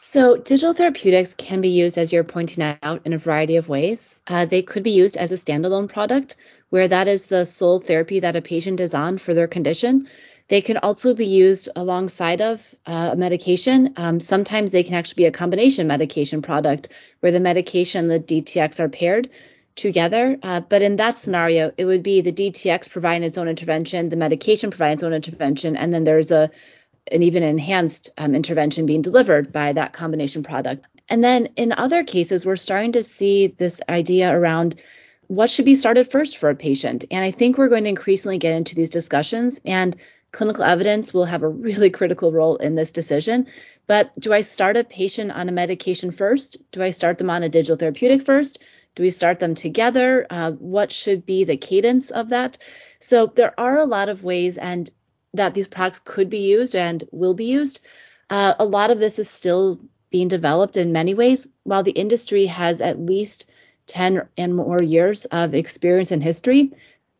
So, 0.00 0.36
digital 0.36 0.74
therapeutics 0.74 1.34
can 1.34 1.60
be 1.60 1.68
used, 1.68 1.98
as 1.98 2.12
you're 2.12 2.22
pointing 2.22 2.76
out, 2.82 3.00
in 3.04 3.12
a 3.12 3.18
variety 3.18 3.56
of 3.56 3.68
ways. 3.68 4.14
Uh, 4.28 4.44
they 4.44 4.62
could 4.62 4.84
be 4.84 4.92
used 4.92 5.16
as 5.16 5.32
a 5.32 5.34
standalone 5.34 5.88
product, 5.88 6.36
where 6.70 6.86
that 6.86 7.08
is 7.08 7.26
the 7.26 7.44
sole 7.44 7.80
therapy 7.80 8.20
that 8.20 8.36
a 8.36 8.40
patient 8.40 8.78
is 8.78 8.94
on 8.94 9.18
for 9.18 9.34
their 9.34 9.48
condition. 9.48 10.06
They 10.48 10.60
can 10.60 10.76
also 10.78 11.14
be 11.14 11.26
used 11.26 11.68
alongside 11.74 12.40
of 12.40 12.76
uh, 12.86 13.10
a 13.12 13.16
medication. 13.16 13.92
Um, 13.96 14.20
sometimes 14.20 14.70
they 14.70 14.84
can 14.84 14.94
actually 14.94 15.22
be 15.22 15.26
a 15.26 15.32
combination 15.32 15.88
medication 15.88 16.42
product, 16.42 16.90
where 17.20 17.32
the 17.32 17.40
medication 17.40 18.08
and 18.08 18.24
the 18.24 18.42
DTX 18.42 18.78
are 18.78 18.88
paired 18.88 19.28
together. 19.74 20.38
Uh, 20.44 20.60
but 20.60 20.80
in 20.80 20.96
that 20.96 21.18
scenario, 21.18 21.72
it 21.76 21.86
would 21.86 22.04
be 22.04 22.20
the 22.20 22.32
DTX 22.32 22.88
providing 22.88 23.24
its 23.24 23.36
own 23.36 23.48
intervention, 23.48 24.10
the 24.10 24.16
medication 24.16 24.70
providing 24.70 24.94
its 24.94 25.02
own 25.02 25.12
intervention, 25.12 25.76
and 25.76 25.92
then 25.92 26.04
there's 26.04 26.30
a 26.30 26.50
an 27.12 27.22
even 27.22 27.42
enhanced 27.42 28.10
um, 28.18 28.34
intervention 28.34 28.86
being 28.86 29.02
delivered 29.02 29.52
by 29.52 29.72
that 29.72 29.92
combination 29.92 30.42
product. 30.42 30.84
And 31.08 31.24
then 31.24 31.48
in 31.56 31.72
other 31.72 32.04
cases, 32.04 32.44
we're 32.44 32.56
starting 32.56 32.92
to 32.92 33.02
see 33.02 33.48
this 33.58 33.80
idea 33.88 34.34
around 34.36 34.80
what 35.28 35.50
should 35.50 35.64
be 35.64 35.74
started 35.74 36.10
first 36.10 36.38
for 36.38 36.50
a 36.50 36.54
patient. 36.54 37.04
And 37.10 37.24
I 37.24 37.30
think 37.30 37.56
we're 37.56 37.68
going 37.68 37.84
to 37.84 37.90
increasingly 37.90 38.38
get 38.38 38.54
into 38.54 38.74
these 38.74 38.90
discussions, 38.90 39.60
and 39.64 39.96
clinical 40.32 40.64
evidence 40.64 41.14
will 41.14 41.24
have 41.24 41.42
a 41.42 41.48
really 41.48 41.90
critical 41.90 42.32
role 42.32 42.56
in 42.56 42.74
this 42.74 42.92
decision. 42.92 43.46
But 43.86 44.18
do 44.20 44.32
I 44.32 44.42
start 44.42 44.76
a 44.76 44.84
patient 44.84 45.32
on 45.32 45.48
a 45.48 45.52
medication 45.52 46.10
first? 46.10 46.58
Do 46.72 46.82
I 46.82 46.90
start 46.90 47.18
them 47.18 47.30
on 47.30 47.42
a 47.42 47.48
digital 47.48 47.76
therapeutic 47.76 48.22
first? 48.22 48.62
Do 48.94 49.02
we 49.02 49.10
start 49.10 49.38
them 49.38 49.54
together? 49.54 50.26
Uh, 50.28 50.52
what 50.52 50.92
should 50.92 51.24
be 51.24 51.44
the 51.44 51.56
cadence 51.56 52.10
of 52.10 52.28
that? 52.28 52.58
So 53.00 53.32
there 53.36 53.58
are 53.58 53.78
a 53.78 53.86
lot 53.86 54.08
of 54.08 54.24
ways, 54.24 54.58
and 54.58 54.90
that 55.34 55.54
these 55.54 55.68
products 55.68 55.98
could 55.98 56.30
be 56.30 56.38
used 56.38 56.74
and 56.74 57.04
will 57.12 57.34
be 57.34 57.44
used. 57.44 57.80
Uh, 58.30 58.54
a 58.58 58.64
lot 58.64 58.90
of 58.90 58.98
this 58.98 59.18
is 59.18 59.28
still 59.28 59.78
being 60.10 60.28
developed 60.28 60.76
in 60.76 60.92
many 60.92 61.14
ways, 61.14 61.46
while 61.64 61.82
the 61.82 61.92
industry 61.92 62.46
has 62.46 62.80
at 62.80 63.00
least 63.00 63.50
10 63.86 64.26
and 64.36 64.54
more 64.54 64.78
years 64.82 65.24
of 65.26 65.54
experience 65.54 66.10
and 66.10 66.22
history. 66.22 66.72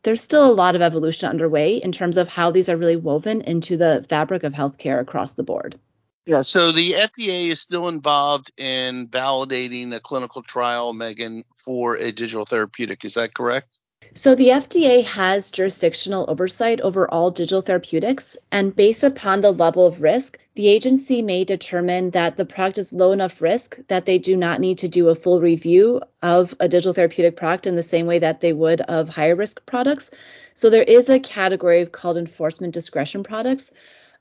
There's 0.02 0.22
still 0.22 0.50
a 0.50 0.54
lot 0.54 0.76
of 0.76 0.82
evolution 0.82 1.28
underway 1.28 1.76
in 1.76 1.92
terms 1.92 2.16
of 2.16 2.28
how 2.28 2.50
these 2.50 2.68
are 2.68 2.76
really 2.76 2.96
woven 2.96 3.40
into 3.42 3.76
the 3.76 4.06
fabric 4.08 4.44
of 4.44 4.52
healthcare 4.52 5.00
across 5.00 5.34
the 5.34 5.42
board. 5.42 5.78
Yeah, 6.24 6.42
so 6.42 6.72
the 6.72 6.92
FDA 6.92 7.48
is 7.48 7.60
still 7.60 7.88
involved 7.88 8.52
in 8.58 9.08
validating 9.08 9.94
a 9.94 10.00
clinical 10.00 10.42
trial, 10.42 10.92
Megan, 10.92 11.42
for 11.56 11.96
a 11.96 12.12
digital 12.12 12.44
therapeutic. 12.44 13.04
Is 13.04 13.14
that 13.14 13.34
correct? 13.34 13.78
So 14.14 14.34
the 14.34 14.48
FDA 14.48 15.04
has 15.04 15.50
jurisdictional 15.50 16.24
oversight 16.28 16.80
over 16.80 17.08
all 17.10 17.30
digital 17.30 17.60
therapeutics, 17.60 18.36
and 18.50 18.74
based 18.74 19.04
upon 19.04 19.40
the 19.40 19.52
level 19.52 19.86
of 19.86 20.02
risk, 20.02 20.38
the 20.54 20.68
agency 20.68 21.22
may 21.22 21.44
determine 21.44 22.10
that 22.10 22.36
the 22.36 22.44
product 22.44 22.78
is 22.78 22.92
low 22.92 23.12
enough 23.12 23.40
risk 23.40 23.78
that 23.88 24.06
they 24.06 24.18
do 24.18 24.36
not 24.36 24.60
need 24.60 24.78
to 24.78 24.88
do 24.88 25.08
a 25.08 25.14
full 25.14 25.40
review 25.40 26.00
of 26.22 26.54
a 26.58 26.68
digital 26.68 26.92
therapeutic 26.92 27.36
product 27.36 27.66
in 27.66 27.76
the 27.76 27.82
same 27.82 28.06
way 28.06 28.18
that 28.18 28.40
they 28.40 28.52
would 28.52 28.80
of 28.82 29.08
higher 29.08 29.36
risk 29.36 29.64
products. 29.66 30.10
So 30.54 30.70
there 30.70 30.82
is 30.82 31.08
a 31.08 31.20
category 31.20 31.86
called 31.86 32.16
enforcement 32.16 32.74
discretion 32.74 33.22
products. 33.22 33.72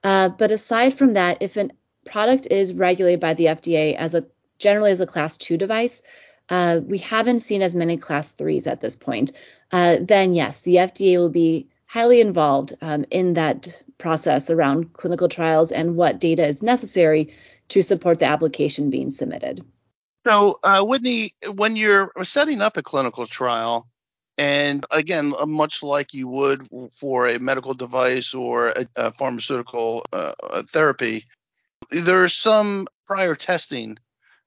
Uh, 0.04 0.30
but 0.30 0.52
aside 0.52 0.94
from 0.94 1.14
that, 1.14 1.38
if 1.42 1.58
a 1.58 1.70
product 2.06 2.48
is 2.52 2.74
regulated 2.74 3.20
by 3.20 3.34
the 3.34 3.46
FDA 3.46 3.96
as 3.96 4.14
a 4.14 4.26
generally 4.60 4.92
as 4.92 5.02
a 5.02 5.06
class 5.06 5.38
two 5.38 5.58
device, 5.58 6.02
uh, 6.50 6.82
we 6.86 6.98
haven't 6.98 7.40
seen 7.40 7.62
as 7.62 7.76
many 7.76 7.98
class 7.98 8.32
threes 8.32 8.68
at 8.68 8.82
this 8.82 8.96
point. 8.96 9.32
Uh, 9.72 9.98
then 10.02 10.34
yes, 10.34 10.62
the 10.62 10.76
FDA 10.76 11.18
will 11.18 11.30
be 11.30 11.68
highly 11.88 12.22
involved 12.22 12.74
um, 12.82 13.06
in 13.12 13.34
that 13.34 13.82
process 13.98 14.50
around 14.50 14.94
clinical 14.94 15.28
trials 15.28 15.72
and 15.72 15.96
what 15.96 16.20
data 16.20 16.46
is 16.46 16.62
necessary 16.62 17.34
to 17.70 17.82
support 17.82 18.20
the 18.20 18.26
application 18.26 18.90
being 18.90 19.10
submitted. 19.10 19.64
So, 20.26 20.60
uh, 20.64 20.84
Whitney, 20.84 21.32
when 21.56 21.76
you're 21.76 22.12
setting 22.24 22.62
up 22.62 22.76
a 22.76 22.84
clinical 22.84 23.26
trial, 23.26 23.88
and 24.38 24.86
again, 24.92 25.34
uh, 25.40 25.46
much 25.46 25.82
like 25.82 26.14
you 26.14 26.28
would 26.28 26.68
for 26.92 27.28
a 27.28 27.40
medical 27.40 27.74
device 27.74 28.34
or 28.34 28.70
a, 28.70 28.86
a 28.98 29.12
pharmaceutical 29.12 30.06
uh, 30.14 30.34
therapy, 30.68 31.26
there's 31.90 32.34
some 32.34 32.88
prior 33.08 33.36
testing 33.36 33.98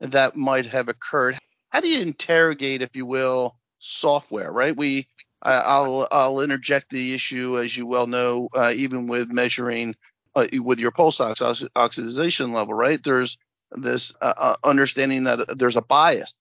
that 0.01 0.37
might 0.37 0.67
have 0.67 0.89
occurred. 0.89 1.39
How 1.71 1.81
do 1.81 1.89
you 1.89 2.03
interrogate, 2.03 2.83
if 2.83 2.95
you 2.95 3.07
will, 3.07 3.57
software? 3.79 4.53
Right? 4.53 4.77
We, 4.77 5.07
I'll 5.43 6.07
I'll 6.11 6.41
interject 6.41 6.91
the 6.91 7.15
issue, 7.15 7.59
as 7.59 7.77
you 7.77 7.87
well 7.87 8.07
know, 8.07 8.49
uh, 8.55 8.73
even 8.77 9.07
with 9.07 9.31
measuring 9.33 9.95
uh, 10.35 10.47
with 10.53 10.79
your 10.79 10.91
pulse 10.91 11.21
ox- 11.21 11.65
oxidation 11.75 12.53
level. 12.53 12.75
Right? 12.75 13.03
There's 13.03 13.39
this 13.73 14.13
uh, 14.21 14.35
uh 14.37 14.57
understanding 14.65 15.25
that 15.25 15.57
there's 15.57 15.77
a 15.77 15.83
bias 15.83 16.35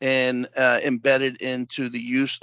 and 0.00 0.48
uh, 0.56 0.80
embedded 0.84 1.40
into 1.40 1.88
the 1.88 2.00
use 2.00 2.40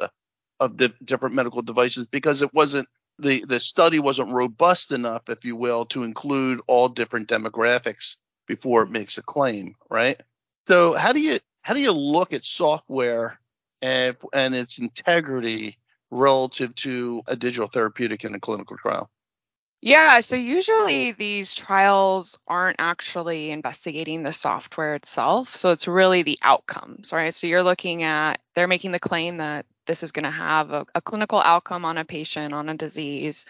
of 0.60 0.77
the 0.77 0.93
different 1.03 1.36
medical 1.36 1.62
devices 1.62 2.05
because 2.05 2.41
it 2.41 2.53
wasn't 2.53 2.88
the 3.19 3.43
the 3.46 3.60
study 3.60 4.00
wasn't 4.00 4.31
robust 4.31 4.91
enough, 4.91 5.29
if 5.29 5.43
you 5.46 5.55
will, 5.55 5.86
to 5.86 6.03
include 6.03 6.62
all 6.67 6.89
different 6.89 7.27
demographics 7.27 8.15
before 8.48 8.84
it 8.84 8.89
makes 8.89 9.17
a 9.17 9.22
claim, 9.22 9.75
right? 9.89 10.22
So 10.67 10.93
how 10.93 11.13
do 11.13 11.19
you 11.19 11.39
how 11.70 11.76
do 11.76 11.82
you 11.82 11.92
look 11.92 12.34
at 12.34 12.44
software 12.44 13.40
and 13.84 14.18
and 14.34 14.56
its 14.56 14.80
integrity 14.80 15.78
relative 16.10 16.74
to 16.74 17.22
a 17.28 17.36
digital 17.36 17.68
therapeutic 17.68 18.24
in 18.26 18.34
a 18.34 18.40
clinical 18.40 18.76
trial? 18.76 19.08
Yeah, 19.80 20.20
so 20.22 20.36
usually 20.36 21.12
these 21.12 21.54
trials 21.54 22.40
aren't 22.48 22.78
actually 22.80 23.52
investigating 23.52 24.24
the 24.24 24.32
software 24.32 24.96
itself. 24.96 25.56
So 25.56 25.70
it's 25.70 25.88
really 25.88 26.24
the 26.24 26.40
outcomes, 26.42 27.14
right? 27.14 27.32
So 27.32 27.46
you're 27.46 27.62
looking 27.62 28.02
at, 28.02 28.42
they're 28.56 28.68
making 28.68 28.92
the 28.92 29.00
claim 29.00 29.38
that 29.38 29.68
this 29.86 30.02
is 30.02 30.12
going 30.12 30.24
to 30.24 30.32
have 30.32 30.72
a, 30.72 30.88
a, 30.96 31.02
clinical 31.02 31.40
outcome 31.40 31.86
on 31.86 32.00
a 32.00 32.04
patient, 32.04 32.52
on 32.52 32.68
a 32.68 32.74
disease, 32.74 33.46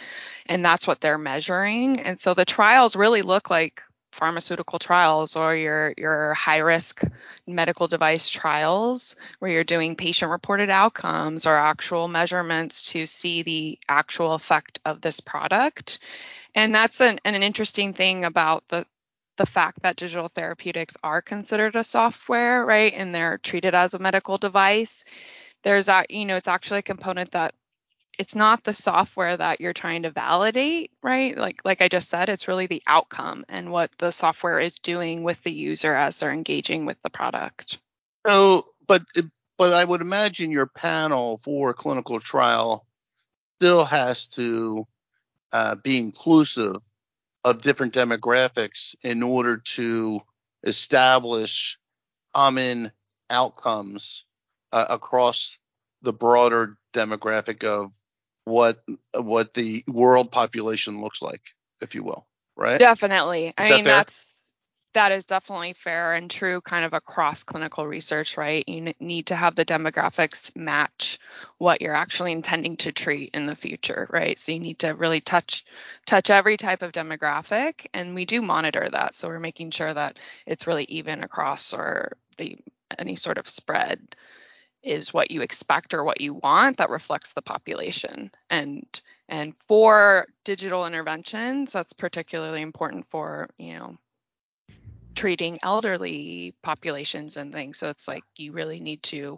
and 0.45 0.63
that's 0.63 0.85
what 0.85 0.99
they're 0.99 1.17
measuring. 1.17 2.01
And 2.01 2.19
so 2.19 2.33
the 2.33 2.45
trials 2.45 2.97
really 2.97 3.21
look 3.21 3.49
like 3.49 3.81
pharmaceutical 4.11 4.79
trials 4.79 5.35
or 5.35 5.55
your 5.55 5.93
your 5.97 6.33
high 6.33 6.57
risk 6.57 7.03
medical 7.47 7.87
device 7.87 8.29
trials 8.29 9.15
where 9.39 9.51
you're 9.51 9.63
doing 9.63 9.95
patient 9.95 10.31
reported 10.31 10.69
outcomes 10.69 11.45
or 11.45 11.55
actual 11.55 12.07
measurements 12.07 12.83
to 12.83 13.05
see 13.05 13.43
the 13.43 13.79
actual 13.87 14.33
effect 14.33 14.79
of 14.85 15.01
this 15.01 15.19
product. 15.19 15.99
And 16.55 16.73
that's 16.73 16.99
an, 17.01 17.19
an 17.23 17.43
interesting 17.43 17.93
thing 17.93 18.25
about 18.25 18.63
the 18.69 18.85
the 19.37 19.45
fact 19.45 19.81
that 19.83 19.95
digital 19.95 20.27
therapeutics 20.27 20.97
are 21.01 21.21
considered 21.21 21.75
a 21.75 21.83
software 21.83 22.65
right 22.65 22.93
and 22.93 23.15
they're 23.15 23.37
treated 23.37 23.73
as 23.73 23.93
a 23.93 23.99
medical 23.99 24.37
device. 24.37 25.05
There's 25.63 25.85
that 25.85 26.11
you 26.11 26.25
know 26.25 26.35
it's 26.35 26.47
actually 26.47 26.79
a 26.79 26.83
component 26.83 27.31
that 27.31 27.53
it's 28.19 28.35
not 28.35 28.65
the 28.65 28.73
software 28.73 29.37
that 29.37 29.61
you're 29.61 29.73
trying 29.73 30.03
to 30.03 30.11
validate 30.11 30.91
right? 31.01 31.37
Like 31.37 31.61
like 31.63 31.81
i 31.81 31.87
just 31.87 32.09
said 32.09 32.29
it's 32.29 32.47
really 32.47 32.67
the 32.67 32.83
outcome 32.85 33.45
and 33.49 33.71
what 33.71 33.89
the 33.97 34.11
software 34.11 34.59
is 34.59 34.77
doing 34.77 35.23
with 35.23 35.41
the 35.43 35.51
user 35.51 35.95
as 35.95 36.19
they're 36.19 36.31
engaging 36.31 36.85
with 36.85 36.97
the 37.01 37.09
product. 37.09 37.79
So 38.27 38.67
but 38.87 39.03
but 39.57 39.73
i 39.73 39.83
would 39.83 40.01
imagine 40.01 40.51
your 40.51 40.67
panel 40.67 41.37
for 41.37 41.73
clinical 41.73 42.19
trial 42.19 42.85
still 43.57 43.85
has 43.85 44.27
to 44.27 44.85
uh, 45.51 45.75
be 45.75 45.97
inclusive 45.97 46.77
of 47.43 47.61
different 47.61 47.93
demographics 47.93 48.95
in 49.03 49.23
order 49.23 49.57
to 49.57 50.21
establish 50.63 51.79
common 52.33 52.91
outcomes 53.29 54.25
uh, 54.71 54.85
across 54.89 55.57
the 56.01 56.13
broader 56.13 56.77
demographic 56.93 57.63
of 57.63 57.93
what 58.45 58.79
what 59.15 59.53
the 59.53 59.83
world 59.87 60.31
population 60.31 61.01
looks 61.01 61.21
like, 61.21 61.41
if 61.81 61.95
you 61.95 62.03
will, 62.03 62.27
right? 62.55 62.79
Definitely. 62.79 63.47
Is 63.47 63.53
I 63.57 63.77
mean, 63.77 63.83
that 63.85 64.07
that's 64.07 64.43
that 64.93 65.11
is 65.11 65.25
definitely 65.25 65.73
fair 65.73 66.15
and 66.15 66.31
true 66.31 66.61
kind 66.61 66.83
of 66.83 66.93
across 66.93 67.43
clinical 67.43 67.85
research, 67.85 68.37
right? 68.37 68.67
You 68.67 68.93
need 68.99 69.27
to 69.27 69.35
have 69.35 69.55
the 69.55 69.65
demographics 69.65 70.55
match 70.55 71.19
what 71.59 71.81
you're 71.81 71.95
actually 71.95 72.31
intending 72.31 72.77
to 72.77 72.91
treat 72.91 73.31
in 73.35 73.45
the 73.45 73.55
future, 73.55 74.07
right? 74.11 74.37
So 74.39 74.51
you 74.51 74.59
need 74.59 74.79
to 74.79 74.89
really 74.89 75.21
touch 75.21 75.63
touch 76.07 76.29
every 76.31 76.57
type 76.57 76.81
of 76.81 76.91
demographic 76.91 77.85
and 77.93 78.15
we 78.15 78.25
do 78.25 78.41
monitor 78.41 78.89
that. 78.91 79.13
So 79.13 79.27
we're 79.27 79.39
making 79.39 79.71
sure 79.71 79.93
that 79.93 80.17
it's 80.47 80.65
really 80.67 80.85
even 80.85 81.23
across 81.23 81.73
or 81.73 82.13
the 82.37 82.57
any 82.97 83.15
sort 83.15 83.37
of 83.37 83.47
spread 83.47 84.15
is 84.83 85.13
what 85.13 85.31
you 85.31 85.41
expect 85.41 85.93
or 85.93 86.03
what 86.03 86.21
you 86.21 86.33
want 86.35 86.77
that 86.77 86.89
reflects 86.89 87.33
the 87.33 87.41
population. 87.41 88.31
And 88.49 88.85
and 89.27 89.53
for 89.67 90.27
digital 90.43 90.87
interventions 90.87 91.71
that's 91.71 91.93
particularly 91.93 92.61
important 92.61 93.05
for 93.09 93.49
you 93.57 93.75
know 93.75 93.97
treating 95.15 95.59
elderly 95.63 96.55
populations 96.63 97.35
and 97.35 97.51
things. 97.51 97.77
So 97.77 97.89
it's 97.89 98.07
like 98.07 98.23
you 98.37 98.53
really 98.53 98.79
need 98.79 99.03
to 99.03 99.37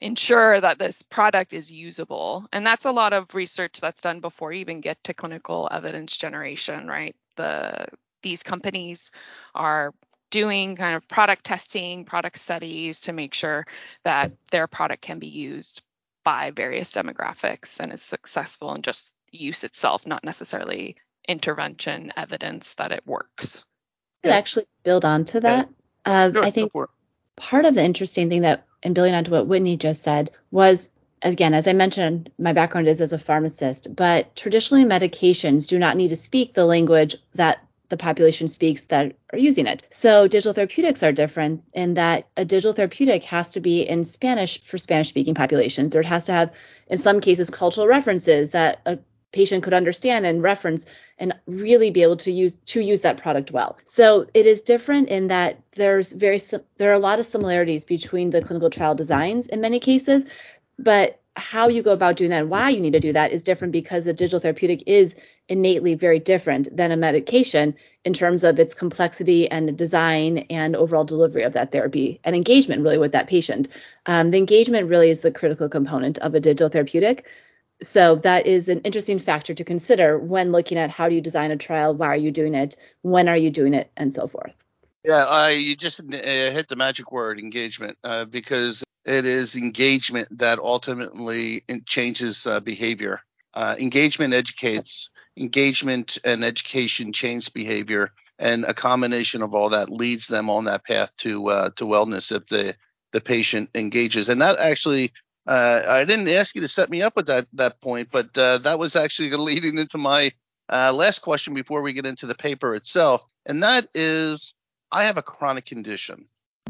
ensure 0.00 0.60
that 0.60 0.80
this 0.80 1.02
product 1.02 1.52
is 1.52 1.70
usable. 1.70 2.48
And 2.52 2.66
that's 2.66 2.84
a 2.84 2.90
lot 2.90 3.12
of 3.12 3.32
research 3.32 3.80
that's 3.80 4.00
done 4.00 4.18
before 4.18 4.52
you 4.52 4.60
even 4.60 4.80
get 4.80 5.02
to 5.04 5.14
clinical 5.14 5.68
evidence 5.70 6.16
generation 6.16 6.88
right? 6.88 7.14
The 7.36 7.86
these 8.22 8.42
companies 8.42 9.12
are 9.54 9.94
doing 10.30 10.76
kind 10.76 10.94
of 10.94 11.06
product 11.08 11.44
testing, 11.44 12.04
product 12.04 12.38
studies 12.38 13.00
to 13.02 13.12
make 13.12 13.34
sure 13.34 13.66
that 14.04 14.32
their 14.50 14.66
product 14.66 15.02
can 15.02 15.18
be 15.18 15.26
used 15.26 15.82
by 16.24 16.50
various 16.50 16.92
demographics 16.92 17.80
and 17.80 17.92
is 17.92 18.02
successful 18.02 18.74
in 18.74 18.82
just 18.82 19.12
use 19.32 19.64
itself, 19.64 20.06
not 20.06 20.24
necessarily 20.24 20.96
intervention 21.28 22.12
evidence 22.16 22.74
that 22.74 22.92
it 22.92 23.06
works. 23.06 23.64
Could 24.22 24.32
actually 24.32 24.66
build 24.82 25.04
on 25.04 25.24
to 25.26 25.40
that. 25.40 25.68
Uh, 26.04 26.32
sure, 26.32 26.44
I 26.44 26.50
think 26.50 26.72
part 27.36 27.64
of 27.64 27.74
the 27.74 27.84
interesting 27.84 28.28
thing 28.28 28.42
that, 28.42 28.66
and 28.82 28.94
building 28.94 29.14
on 29.14 29.24
to 29.24 29.30
what 29.30 29.46
Whitney 29.46 29.76
just 29.76 30.02
said, 30.02 30.30
was 30.50 30.90
again, 31.22 31.54
as 31.54 31.68
I 31.68 31.72
mentioned, 31.72 32.30
my 32.38 32.52
background 32.52 32.88
is 32.88 33.00
as 33.00 33.12
a 33.12 33.18
pharmacist, 33.18 33.94
but 33.94 34.34
traditionally 34.36 34.84
medications 34.84 35.66
do 35.66 35.78
not 35.78 35.96
need 35.96 36.08
to 36.08 36.16
speak 36.16 36.54
the 36.54 36.64
language 36.64 37.16
that 37.34 37.58
the 37.90 37.96
population 37.96 38.48
speaks 38.48 38.86
that 38.86 39.14
are 39.32 39.38
using 39.38 39.66
it. 39.66 39.82
So 39.90 40.26
digital 40.26 40.54
therapeutics 40.54 41.02
are 41.02 41.12
different 41.12 41.62
in 41.74 41.94
that 41.94 42.28
a 42.36 42.44
digital 42.44 42.72
therapeutic 42.72 43.22
has 43.24 43.50
to 43.50 43.60
be 43.60 43.82
in 43.82 44.04
Spanish 44.04 44.62
for 44.64 44.78
Spanish 44.78 45.08
speaking 45.08 45.34
populations, 45.34 45.94
or 45.94 46.00
it 46.00 46.06
has 46.06 46.24
to 46.26 46.32
have, 46.32 46.54
in 46.88 46.98
some 46.98 47.20
cases, 47.20 47.50
cultural 47.50 47.86
references 47.86 48.50
that 48.50 48.80
a 48.86 48.98
patient 49.32 49.62
could 49.62 49.74
understand 49.74 50.26
and 50.26 50.42
reference 50.42 50.86
and 51.18 51.32
really 51.46 51.90
be 51.90 52.02
able 52.02 52.16
to 52.16 52.32
use 52.32 52.54
to 52.66 52.80
use 52.80 53.02
that 53.02 53.16
product 53.16 53.52
well. 53.52 53.78
So 53.84 54.26
it 54.34 54.46
is 54.46 54.62
different 54.62 55.08
in 55.08 55.28
that 55.28 55.60
there's 55.72 56.12
very 56.12 56.40
there 56.78 56.90
are 56.90 56.94
a 56.94 56.98
lot 56.98 57.18
of 57.18 57.26
similarities 57.26 57.84
between 57.84 58.30
the 58.30 58.40
clinical 58.40 58.70
trial 58.70 58.94
designs 58.94 59.46
in 59.46 59.60
many 59.60 59.78
cases, 59.78 60.26
but 60.78 61.19
how 61.36 61.68
you 61.68 61.82
go 61.82 61.92
about 61.92 62.16
doing 62.16 62.30
that 62.30 62.42
and 62.42 62.50
why 62.50 62.70
you 62.70 62.80
need 62.80 62.92
to 62.92 63.00
do 63.00 63.12
that 63.12 63.30
is 63.30 63.42
different 63.42 63.72
because 63.72 64.06
a 64.06 64.12
digital 64.12 64.40
therapeutic 64.40 64.82
is 64.86 65.14
innately 65.48 65.94
very 65.94 66.18
different 66.18 66.74
than 66.76 66.90
a 66.90 66.96
medication 66.96 67.74
in 68.04 68.12
terms 68.12 68.44
of 68.44 68.58
its 68.58 68.74
complexity 68.74 69.50
and 69.50 69.76
design 69.76 70.38
and 70.50 70.74
overall 70.74 71.04
delivery 71.04 71.42
of 71.42 71.52
that 71.52 71.70
therapy 71.72 72.20
and 72.24 72.34
engagement 72.34 72.82
really 72.82 72.98
with 72.98 73.12
that 73.12 73.28
patient. 73.28 73.68
Um, 74.06 74.30
the 74.30 74.38
engagement 74.38 74.88
really 74.88 75.10
is 75.10 75.20
the 75.20 75.30
critical 75.30 75.68
component 75.68 76.18
of 76.18 76.34
a 76.34 76.40
digital 76.40 76.68
therapeutic. 76.68 77.26
So 77.82 78.16
that 78.16 78.46
is 78.46 78.68
an 78.68 78.80
interesting 78.80 79.18
factor 79.18 79.54
to 79.54 79.64
consider 79.64 80.18
when 80.18 80.52
looking 80.52 80.78
at 80.78 80.90
how 80.90 81.08
do 81.08 81.14
you 81.14 81.20
design 81.20 81.50
a 81.50 81.56
trial, 81.56 81.94
why 81.94 82.08
are 82.08 82.16
you 82.16 82.30
doing 82.30 82.54
it, 82.54 82.76
when 83.02 83.28
are 83.28 83.36
you 83.36 83.50
doing 83.50 83.72
it, 83.72 83.90
and 83.96 84.12
so 84.12 84.26
forth. 84.26 84.54
Yeah, 85.04 85.24
I 85.24 85.50
you 85.52 85.76
just 85.76 86.00
uh, 86.00 86.04
hit 86.12 86.68
the 86.68 86.76
magic 86.76 87.10
word 87.10 87.38
engagement 87.38 87.96
uh, 88.04 88.26
because 88.26 88.84
it 89.04 89.26
is 89.26 89.56
engagement 89.56 90.28
that 90.38 90.58
ultimately 90.58 91.62
changes 91.86 92.46
uh, 92.46 92.60
behavior. 92.60 93.20
Uh, 93.54 93.74
engagement 93.78 94.34
educates. 94.34 95.10
Engagement 95.36 96.18
and 96.24 96.44
education 96.44 97.12
change 97.12 97.52
behavior, 97.52 98.12
and 98.38 98.64
a 98.64 98.74
combination 98.74 99.42
of 99.42 99.54
all 99.54 99.70
that 99.70 99.88
leads 99.88 100.26
them 100.26 100.50
on 100.50 100.64
that 100.64 100.84
path 100.84 101.16
to 101.16 101.48
uh, 101.48 101.70
to 101.76 101.84
wellness 101.84 102.30
if 102.30 102.46
the 102.46 102.74
the 103.12 103.20
patient 103.20 103.70
engages. 103.74 104.28
And 104.28 104.40
that 104.42 104.58
actually, 104.58 105.12
uh, 105.46 105.82
I 105.88 106.04
didn't 106.04 106.28
ask 106.28 106.54
you 106.54 106.60
to 106.60 106.68
set 106.68 106.90
me 106.90 107.02
up 107.02 107.16
with 107.16 107.26
that 107.26 107.46
that 107.54 107.80
point, 107.80 108.08
but 108.12 108.36
uh, 108.36 108.58
that 108.58 108.78
was 108.78 108.96
actually 108.96 109.30
leading 109.36 109.78
into 109.78 109.98
my 109.98 110.30
uh, 110.68 110.92
last 110.92 111.20
question 111.20 111.54
before 111.54 111.82
we 111.82 111.92
get 111.92 112.06
into 112.06 112.26
the 112.26 112.34
paper 112.34 112.74
itself, 112.74 113.24
and 113.46 113.62
that 113.62 113.88
is, 113.94 114.54
I 114.92 115.04
have 115.04 115.16
a 115.16 115.22
chronic 115.22 115.64
condition. 115.64 116.26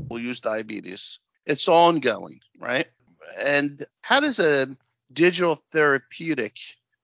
We'll 0.08 0.22
use 0.22 0.40
diabetes. 0.40 1.18
It's 1.50 1.66
ongoing, 1.66 2.40
right? 2.60 2.86
And 3.38 3.84
how 4.02 4.20
does 4.20 4.38
a 4.38 4.68
digital 5.12 5.60
therapeutic 5.72 6.58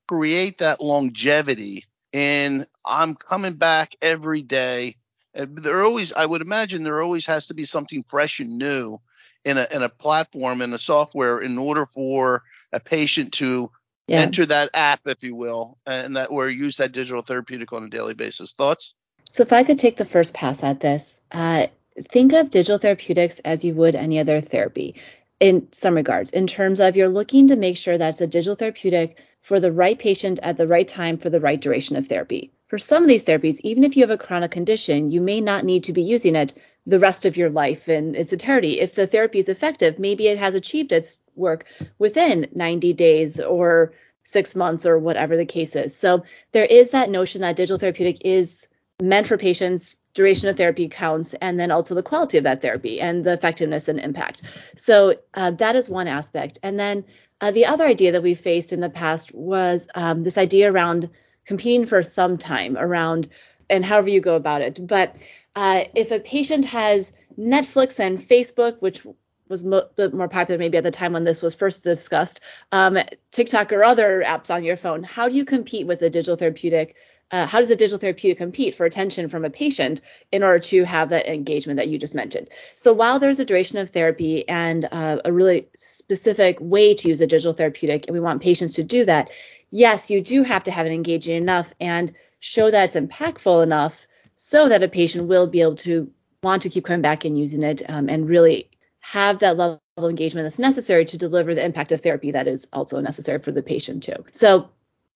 create 0.07 0.59
that 0.59 0.81
longevity 0.81 1.85
in 2.13 2.65
I'm 2.85 3.17
coming 3.17 3.55
back 3.55 3.97
every 4.01 4.43
day? 4.43 4.97
There 5.35 5.85
always, 5.85 6.13
I 6.13 6.25
would 6.25 6.43
imagine, 6.43 6.85
there 6.85 7.03
always 7.03 7.27
has 7.27 7.49
to 7.49 7.55
be 7.55 7.65
something 7.65 8.05
fresh 8.09 8.39
and 8.39 8.57
new 8.57 9.01
in 9.45 9.59
a 9.59 9.67
in 9.73 9.83
a 9.83 9.89
platform 9.89 10.63
in 10.63 10.73
a 10.73 10.79
software 10.79 11.41
in 11.41 11.59
order 11.59 11.85
for 11.85 12.45
a 12.73 12.79
patient 12.79 13.33
to 13.35 13.71
yeah. 14.07 14.21
enter 14.21 14.47
that 14.47 14.71
app, 14.75 15.01
if 15.07 15.25
you 15.25 15.35
will, 15.35 15.77
and 15.87 16.17
that 16.17 16.31
or 16.31 16.49
use 16.49 16.77
that 16.77 16.93
digital 16.93 17.23
therapeutic 17.23 17.73
on 17.73 17.83
a 17.83 17.89
daily 17.89 18.15
basis. 18.15 18.53
Thoughts? 18.53 18.95
So, 19.31 19.43
if 19.43 19.53
I 19.53 19.65
could 19.65 19.79
take 19.79 19.97
the 19.97 20.05
first 20.05 20.35
pass 20.35 20.63
at 20.63 20.81
this, 20.81 21.21
uh, 21.33 21.67
think 22.11 22.33
of 22.33 22.51
digital 22.51 22.79
therapeutics 22.79 23.39
as 23.41 23.65
you 23.65 23.75
would 23.75 23.95
any 23.95 24.19
other 24.19 24.41
therapy 24.41 24.95
in 25.41 25.67
some 25.73 25.95
regards, 25.95 26.33
in 26.33 26.47
terms 26.47 26.81
of 26.81 26.97
you're 26.97 27.09
looking 27.09 27.47
to 27.49 27.57
make 27.57 27.77
sure 27.77 27.99
that's 27.99 28.21
a 28.21 28.27
digital 28.27 28.55
therapeutic 28.55 29.23
for 29.43 29.61
the 29.61 29.73
right 29.73 29.99
patient 29.99 30.41
at 30.43 30.57
the 30.57 30.67
right 30.67 30.89
time 30.89 31.19
for 31.19 31.31
the 31.31 31.41
right 31.41 31.61
duration 31.61 31.95
of 31.95 32.07
therapy. 32.07 32.51
For 32.69 32.79
some 32.79 33.03
of 33.03 33.09
these 33.09 33.23
therapies, 33.23 33.61
even 33.63 33.85
if 33.85 33.97
you 33.97 34.03
have 34.03 34.11
a 34.11 34.19
chronic 34.19 34.51
condition, 34.51 35.11
you 35.11 35.21
may 35.21 35.41
not 35.41 35.65
need 35.65 35.85
to 35.85 35.93
be 35.93 36.03
using 36.03 36.35
it 36.35 36.55
the 36.87 36.99
rest 36.99 37.27
of 37.27 37.37
your 37.37 37.51
life 37.51 37.89
in 37.89 38.15
its 38.15 38.33
entirety. 38.33 38.81
If 38.81 38.95
the 38.95 39.07
therapy 39.07 39.39
is 39.39 39.49
effective, 39.49 39.99
maybe 39.99 40.27
it 40.27 40.39
has 40.39 40.55
achieved 40.55 40.91
its 40.91 41.19
work 41.35 41.67
within 41.99 42.49
90 42.55 42.93
days 42.95 43.41
or 43.41 43.93
six 44.25 44.57
months 44.57 44.85
or 44.85 44.99
whatever 44.99 45.37
the 45.37 45.45
case 45.45 45.77
is. 45.77 45.95
So 45.95 46.25
there 46.53 46.65
is 46.65 46.91
that 46.91 47.11
notion 47.11 47.43
that 47.43 47.57
digital 47.57 47.79
therapeutic 47.79 48.25
is 48.25 48.67
meant 49.01 49.27
for 49.27 49.37
patients 49.37 49.97
duration 50.17 50.49
of 50.49 50.57
therapy 50.57 50.89
counts 50.89 51.35
and 51.35 51.61
then 51.61 51.71
also 51.71 51.95
the 51.95 52.03
quality 52.03 52.39
of 52.39 52.45
that 52.45 52.63
therapy 52.63 53.01
and 53.01 53.23
the 53.23 53.33
effectiveness 53.33 53.89
and 53.89 54.01
impact. 54.01 54.43
So 54.75 55.15
uh, 55.35 55.53
that 55.53 55.77
is 55.77 55.89
one 55.89 56.09
aspect. 56.09 56.59
And 56.65 56.79
then 56.79 57.05
uh, 57.41 57.53
the 57.53 57.67
other 57.67 57.87
idea 57.87 58.11
that 58.13 58.23
we 58.23 58.35
faced 58.35 58.73
in 58.73 58.81
the 58.81 58.91
past 58.91 59.33
was 59.35 59.87
um, 59.95 60.25
this 60.25 60.39
idea 60.39 60.73
around 60.73 61.09
competing 61.45 61.87
for 61.87 62.03
thumb 62.03 62.37
time 62.37 62.77
around 62.77 63.29
and 63.71 63.85
however 63.85 64.09
you 64.09 64.21
go 64.21 64.35
about 64.35 64.63
it. 64.63 64.85
But 64.85 65.17
uh, 65.55 65.85
if 65.95 66.11
a 66.11 66.21
patient 66.21 66.65
has 66.65 67.13
netflix 67.39 67.99
and 67.99 68.19
facebook 68.19 68.81
which 68.81 69.07
was 69.49 69.63
mo- 69.63 69.89
more 70.13 70.29
popular 70.29 70.59
maybe 70.59 70.79
at 70.79 70.85
the 70.85 70.91
time 70.91 71.13
when 71.13 71.25
this 71.25 71.43
was 71.43 71.55
first 71.55 71.83
discussed 71.83 72.41
um, 72.73 72.99
tiktok 73.31 73.73
or 73.73 73.85
other 73.85 74.23
apps 74.27 74.51
on 74.51 74.65
your 74.65 74.77
phone 74.77 75.03
how 75.03 75.29
do 75.29 75.37
you 75.37 75.45
compete 75.45 75.87
with 75.87 76.01
a 76.03 76.11
digital 76.11 76.37
therapeutic 76.37 76.97
uh, 77.33 77.47
how 77.47 77.59
does 77.59 77.71
a 77.71 77.77
digital 77.77 77.99
therapeutic 77.99 78.39
compete 78.39 78.75
for 78.75 78.87
attention 78.87 79.29
from 79.29 79.45
a 79.45 79.51
patient 79.51 80.01
in 80.31 80.43
order 80.43 80.59
to 80.59 80.85
have 80.85 81.09
that 81.09 81.27
engagement 81.27 81.77
that 81.77 81.89
you 81.89 81.99
just 81.99 82.15
mentioned? 82.15 82.49
So 82.77 82.93
while 82.93 83.19
there's 83.19 83.41
a 83.41 83.45
duration 83.45 83.79
of 83.79 83.91
therapy 83.91 84.49
and 84.49 84.89
uh, 84.93 85.19
a 85.25 85.33
really 85.33 85.67
specific 85.77 86.57
way 86.61 86.95
to 86.95 87.09
use 87.09 87.21
a 87.21 87.27
digital 87.27 87.53
therapeutic, 87.53 88.07
and 88.07 88.15
we 88.15 88.21
want 88.21 88.43
patients 88.43 88.73
to 88.75 88.85
do 88.85 89.05
that, 89.07 89.31
yes, 89.71 90.11
you 90.11 90.21
do 90.21 90.43
have 90.45 90.63
to 90.65 90.71
have 90.71 90.87
it 90.87 90.93
engaging 90.93 91.37
enough 91.37 91.75
and 91.81 92.13
show 92.41 92.71
that 92.71 92.85
it's 92.85 92.97
impactful 92.97 93.63
enough 93.63 94.07
so 94.37 94.69
that 94.69 94.83
a 94.83 94.89
patient 94.89 95.27
will 95.27 95.47
be 95.47 95.61
able 95.61 95.77
to 95.77 96.09
want 96.43 96.63
to 96.63 96.69
keep 96.69 96.85
coming 96.85 97.03
back 97.03 97.25
and 97.25 97.39
using 97.39 97.63
it 97.63 97.83
um, 97.89 98.09
and 98.09 98.29
really 98.29 98.71
have 99.01 99.41
that 99.41 99.57
level 99.57 99.81
of 99.97 100.11
engagement 100.11 100.45
that's 100.45 100.59
necessary 100.59 101.05
to 101.05 101.17
deliver 101.17 101.55
the 101.55 101.65
impact 101.65 101.91
of 101.91 102.01
therapy 102.01 102.31
that 102.31 102.47
is 102.47 102.67
also 102.73 103.01
necessary 103.01 103.39
for 103.39 103.51
the 103.51 103.63
patient 103.63 104.03
too. 104.03 104.25
So 104.33 104.69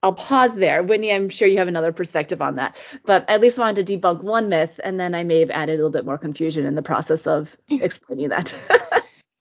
I'll 0.03 0.15
pause 0.15 0.55
there. 0.55 0.83
Whitney, 0.83 1.13
I'm 1.13 1.29
sure 1.29 1.47
you 1.47 1.59
have 1.59 1.69
another 1.69 1.93
perspective 1.93 2.41
on 2.41 2.57
that, 2.57 2.77
but 3.05 3.29
at 3.29 3.41
least 3.41 3.59
wanted 3.59 3.87
to 3.87 3.99
debunk 3.99 4.23
one 4.23 4.49
myth, 4.49 4.81
and 4.83 4.99
then 4.99 5.15
I 5.15 5.25
may 5.25 5.41
have 5.41 5.51
added 5.51 5.75
a 5.75 5.77
little 5.77 5.91
bit 5.91 6.07
more 6.07 6.19
confusion 6.19 6.65
in 6.65 6.75
the 6.75 6.83
process 6.83 7.27
of 7.27 7.57
explaining 7.69 8.31
that. 8.31 8.55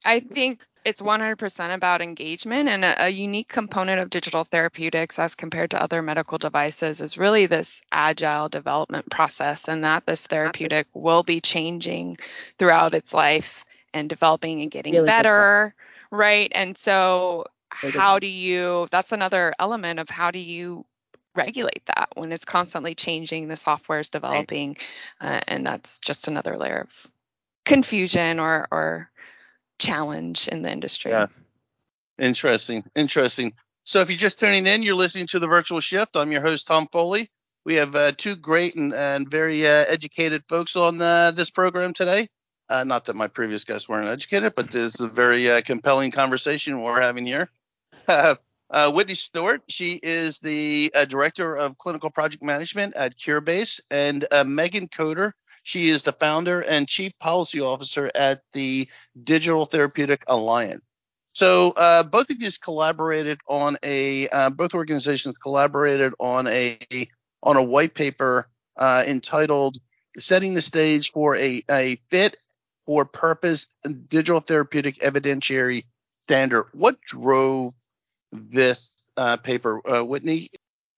I 0.06 0.20
think 0.20 0.62
it's 0.86 1.02
100% 1.02 1.74
about 1.74 2.02
engagement, 2.02 2.68
and 2.70 2.84
a, 2.84 3.06
a, 3.06 3.10
unique 3.10 3.48
component 3.48 4.00
of 4.00 4.10
digital 4.10 4.44
therapeutics 4.44 5.20
as 5.20 5.36
compared 5.36 5.72
to 5.72 5.82
other 5.82 6.02
medical 6.02 6.38
devices 6.38 7.02
is 7.02 7.18
really 7.18 7.46
this 7.46 7.82
agile 7.92 8.50
development 8.50 9.10
process, 9.10 9.68
and 9.68 9.84
that 9.84 10.06
this 10.06 10.28
therapeutic 10.28 10.88
will 10.94 11.24
be 11.24 11.40
changing 11.40 12.18
throughout 12.58 12.94
its 12.94 13.14
life 13.14 13.64
and 13.94 14.10
developing 14.10 14.62
and 14.62 14.72
getting 14.72 14.94
really 14.94 15.06
better, 15.06 15.72
right? 16.12 16.52
And 16.54 16.78
so 16.78 17.46
how 17.82 18.20
do 18.20 18.28
you 18.28 18.88
that's 18.92 19.12
another 19.12 19.54
element 19.60 20.00
of 20.00 20.10
how 20.10 20.32
do 20.32 20.40
you 20.40 20.86
regulate 21.36 21.84
that 21.86 22.10
when 22.16 22.32
it's 22.32 22.46
constantly 22.46 22.96
changing 22.96 23.48
the 23.48 23.56
software 23.56 24.00
is 24.00 24.10
developing 24.10 24.76
right. 25.22 25.38
uh, 25.38 25.42
and 25.48 25.66
that's 25.66 26.00
just 26.00 26.28
another 26.28 26.58
layer 26.58 26.82
of 26.82 27.12
confusion 27.66 28.40
or 28.40 28.68
or 28.72 29.10
challenge 29.78 30.48
in 30.50 30.62
the 30.62 30.72
industry. 30.72 31.12
Yeah. 31.12 31.28
Interesting 32.18 32.84
interesting. 32.96 33.54
So 33.86 34.02
if 34.02 34.10
you're 34.10 34.18
just 34.18 34.40
tuning 34.40 34.68
in 34.68 34.84
you're 34.84 34.96
listening 34.96 35.28
to 35.28 35.40
the 35.40 35.48
virtual 35.48 35.80
shift. 35.80 36.16
I'm 36.16 36.32
your 36.32 36.42
host 36.42 36.68
tom 36.68 36.88
foley. 36.92 37.30
We 37.66 37.76
have 37.76 37.96
uh, 37.96 38.14
two 38.18 38.36
great 38.36 38.76
and, 38.76 38.94
and 38.94 39.30
very 39.30 39.68
uh, 39.68 39.86
educated 39.88 40.46
folks 40.48 40.76
on 40.76 41.02
uh, 41.02 41.32
this 41.32 41.50
program 41.50 41.94
today. 41.94 42.28
Uh, 42.70 42.84
not 42.84 43.06
that 43.06 43.16
my 43.16 43.28
previous 43.28 43.64
guests 43.64 43.90
weren't 43.90 44.08
educated, 44.08 44.54
but 44.56 44.72
this 44.72 44.96
is 44.96 45.02
a 45.02 45.08
very 45.08 45.50
uh, 45.50 45.62
compelling 45.62 46.12
conversation 46.12 46.82
we're 46.82 47.02
having 47.02 47.26
here. 47.26 47.50
Uh, 48.72 48.92
Whitney 48.92 49.16
Stewart, 49.16 49.64
she 49.68 50.00
is 50.04 50.38
the 50.38 50.92
uh, 50.94 51.06
director 51.06 51.58
of 51.58 51.80
clinical 51.80 52.12
project 52.12 52.44
management 52.44 52.96
at 52.96 53.18
Curebase, 53.18 53.82
and 53.90 54.28
uh, 54.32 54.44
Megan 54.44 54.88
Coder, 54.88 55.32
she 55.64 55.90
is 55.90 56.04
the 56.04 56.14
founder 56.14 56.62
and 56.62 56.88
chief 56.88 57.18
policy 57.18 57.62
officer 57.62 58.12
at 58.14 58.42
the 58.54 58.88
Digital 59.24 59.66
Therapeutic 59.66 60.24
Alliance. 60.28 60.86
So 61.34 61.72
uh, 61.72 62.04
both 62.04 62.30
of 62.30 62.40
you 62.40 62.50
collaborated 62.62 63.40
on 63.48 63.78
a 63.84 64.28
uh, 64.30 64.52
both 64.52 64.76
organizations 64.76 65.36
collaborated 65.38 66.14
on 66.20 66.46
a 66.46 66.78
on 67.42 67.58
a 67.58 67.64
white 67.64 67.96
paper 67.96 68.50
entitled 68.80 69.80
"Setting 70.16 70.54
the 70.54 70.62
Stage 70.62 71.12
for 71.12 71.36
a, 71.38 71.64
a 71.72 72.00
Fit 72.12 72.36
for 72.86 73.04
Purpose 73.04 73.66
Digital 74.10 74.42
Therapeutic 74.42 75.00
Evidentiary 75.00 75.86
Standard." 76.28 76.68
What 76.74 77.02
drove 77.02 77.74
this 78.32 79.04
uh, 79.18 79.38
paper. 79.38 79.82
Uh, 79.88 80.04
Whitney, 80.04 80.50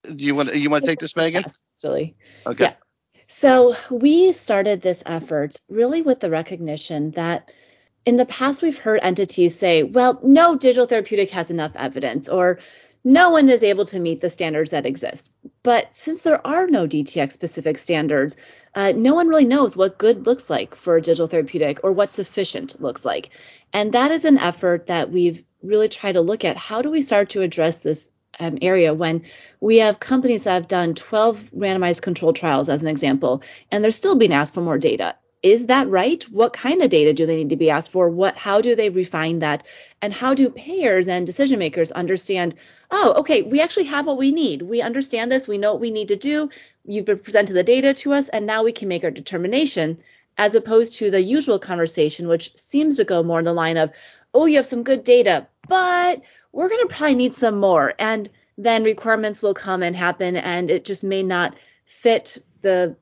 do 0.04 0.24
you 0.24 0.34
want 0.34 0.54
you 0.54 0.70
want 0.70 0.84
to 0.84 0.90
take 0.90 0.98
this, 0.98 1.16
Megan? 1.16 1.44
Actually, 1.78 2.14
okay. 2.46 2.64
Yeah. 2.64 2.74
So 3.28 3.74
we 3.90 4.32
started 4.32 4.82
this 4.82 5.02
effort 5.06 5.56
really 5.68 6.02
with 6.02 6.20
the 6.20 6.30
recognition 6.30 7.12
that 7.12 7.50
in 8.04 8.16
the 8.16 8.26
past 8.26 8.62
we've 8.62 8.78
heard 8.78 9.00
entities 9.02 9.58
say, 9.58 9.82
"Well, 9.82 10.20
no 10.22 10.56
digital 10.56 10.86
therapeutic 10.86 11.30
has 11.30 11.50
enough 11.50 11.72
evidence," 11.76 12.28
or 12.28 12.58
no 13.04 13.30
one 13.30 13.48
is 13.48 13.64
able 13.64 13.84
to 13.86 13.98
meet 13.98 14.20
the 14.20 14.30
standards 14.30 14.70
that 14.70 14.86
exist. 14.86 15.32
But 15.62 15.94
since 15.94 16.22
there 16.22 16.44
are 16.46 16.66
no 16.66 16.86
DTX 16.86 17.32
specific 17.32 17.78
standards, 17.78 18.36
uh, 18.74 18.92
no 18.96 19.14
one 19.14 19.28
really 19.28 19.44
knows 19.44 19.76
what 19.76 19.98
good 19.98 20.26
looks 20.26 20.48
like 20.48 20.74
for 20.74 20.96
a 20.96 21.02
digital 21.02 21.26
therapeutic 21.26 21.80
or 21.82 21.92
what 21.92 22.10
sufficient 22.10 22.80
looks 22.80 23.04
like. 23.04 23.30
And 23.72 23.92
that 23.92 24.10
is 24.10 24.24
an 24.24 24.38
effort 24.38 24.86
that 24.86 25.10
we've 25.10 25.42
really 25.62 25.88
tried 25.88 26.12
to 26.12 26.20
look 26.20 26.44
at. 26.44 26.56
How 26.56 26.82
do 26.82 26.90
we 26.90 27.02
start 27.02 27.30
to 27.30 27.42
address 27.42 27.78
this 27.78 28.08
um, 28.38 28.58
area 28.62 28.94
when 28.94 29.22
we 29.60 29.78
have 29.78 30.00
companies 30.00 30.44
that 30.44 30.54
have 30.54 30.68
done 30.68 30.94
12 30.94 31.50
randomized 31.56 32.02
control 32.02 32.32
trials, 32.32 32.68
as 32.68 32.82
an 32.82 32.88
example, 32.88 33.42
and 33.70 33.84
they're 33.84 33.92
still 33.92 34.16
being 34.16 34.32
asked 34.32 34.54
for 34.54 34.62
more 34.62 34.78
data? 34.78 35.14
Is 35.42 35.66
that 35.66 35.88
right? 35.88 36.22
What 36.24 36.52
kind 36.52 36.82
of 36.82 36.90
data 36.90 37.12
do 37.12 37.26
they 37.26 37.36
need 37.36 37.50
to 37.50 37.56
be 37.56 37.70
asked 37.70 37.90
for? 37.90 38.08
What 38.08 38.36
how 38.36 38.60
do 38.60 38.76
they 38.76 38.90
refine 38.90 39.40
that? 39.40 39.66
And 40.00 40.12
how 40.12 40.34
do 40.34 40.50
payers 40.50 41.08
and 41.08 41.26
decision 41.26 41.58
makers 41.58 41.90
understand, 41.92 42.54
oh, 42.90 43.14
okay, 43.18 43.42
we 43.42 43.60
actually 43.60 43.84
have 43.84 44.06
what 44.06 44.18
we 44.18 44.30
need. 44.30 44.62
We 44.62 44.80
understand 44.80 45.32
this, 45.32 45.48
we 45.48 45.58
know 45.58 45.72
what 45.72 45.80
we 45.80 45.90
need 45.90 46.08
to 46.08 46.16
do. 46.16 46.48
You've 46.84 47.06
presented 47.22 47.54
the 47.54 47.64
data 47.64 47.92
to 47.94 48.12
us, 48.12 48.28
and 48.28 48.46
now 48.46 48.62
we 48.62 48.72
can 48.72 48.88
make 48.88 49.02
our 49.04 49.10
determination, 49.10 49.98
as 50.38 50.54
opposed 50.54 50.94
to 50.98 51.10
the 51.10 51.22
usual 51.22 51.58
conversation, 51.58 52.28
which 52.28 52.56
seems 52.56 52.96
to 52.96 53.04
go 53.04 53.22
more 53.22 53.40
in 53.40 53.44
the 53.44 53.52
line 53.52 53.76
of, 53.76 53.90
oh, 54.34 54.46
you 54.46 54.56
have 54.56 54.66
some 54.66 54.82
good 54.82 55.04
data, 55.04 55.46
but 55.68 56.22
we're 56.52 56.68
gonna 56.68 56.86
probably 56.86 57.16
need 57.16 57.34
some 57.34 57.58
more. 57.58 57.94
And 57.98 58.28
then 58.58 58.84
requirements 58.84 59.42
will 59.42 59.54
come 59.54 59.82
and 59.82 59.96
happen, 59.96 60.36
and 60.36 60.70
it 60.70 60.84
just 60.84 61.02
may 61.02 61.22
not 61.22 61.56
fit 61.84 62.38
the 62.60 62.96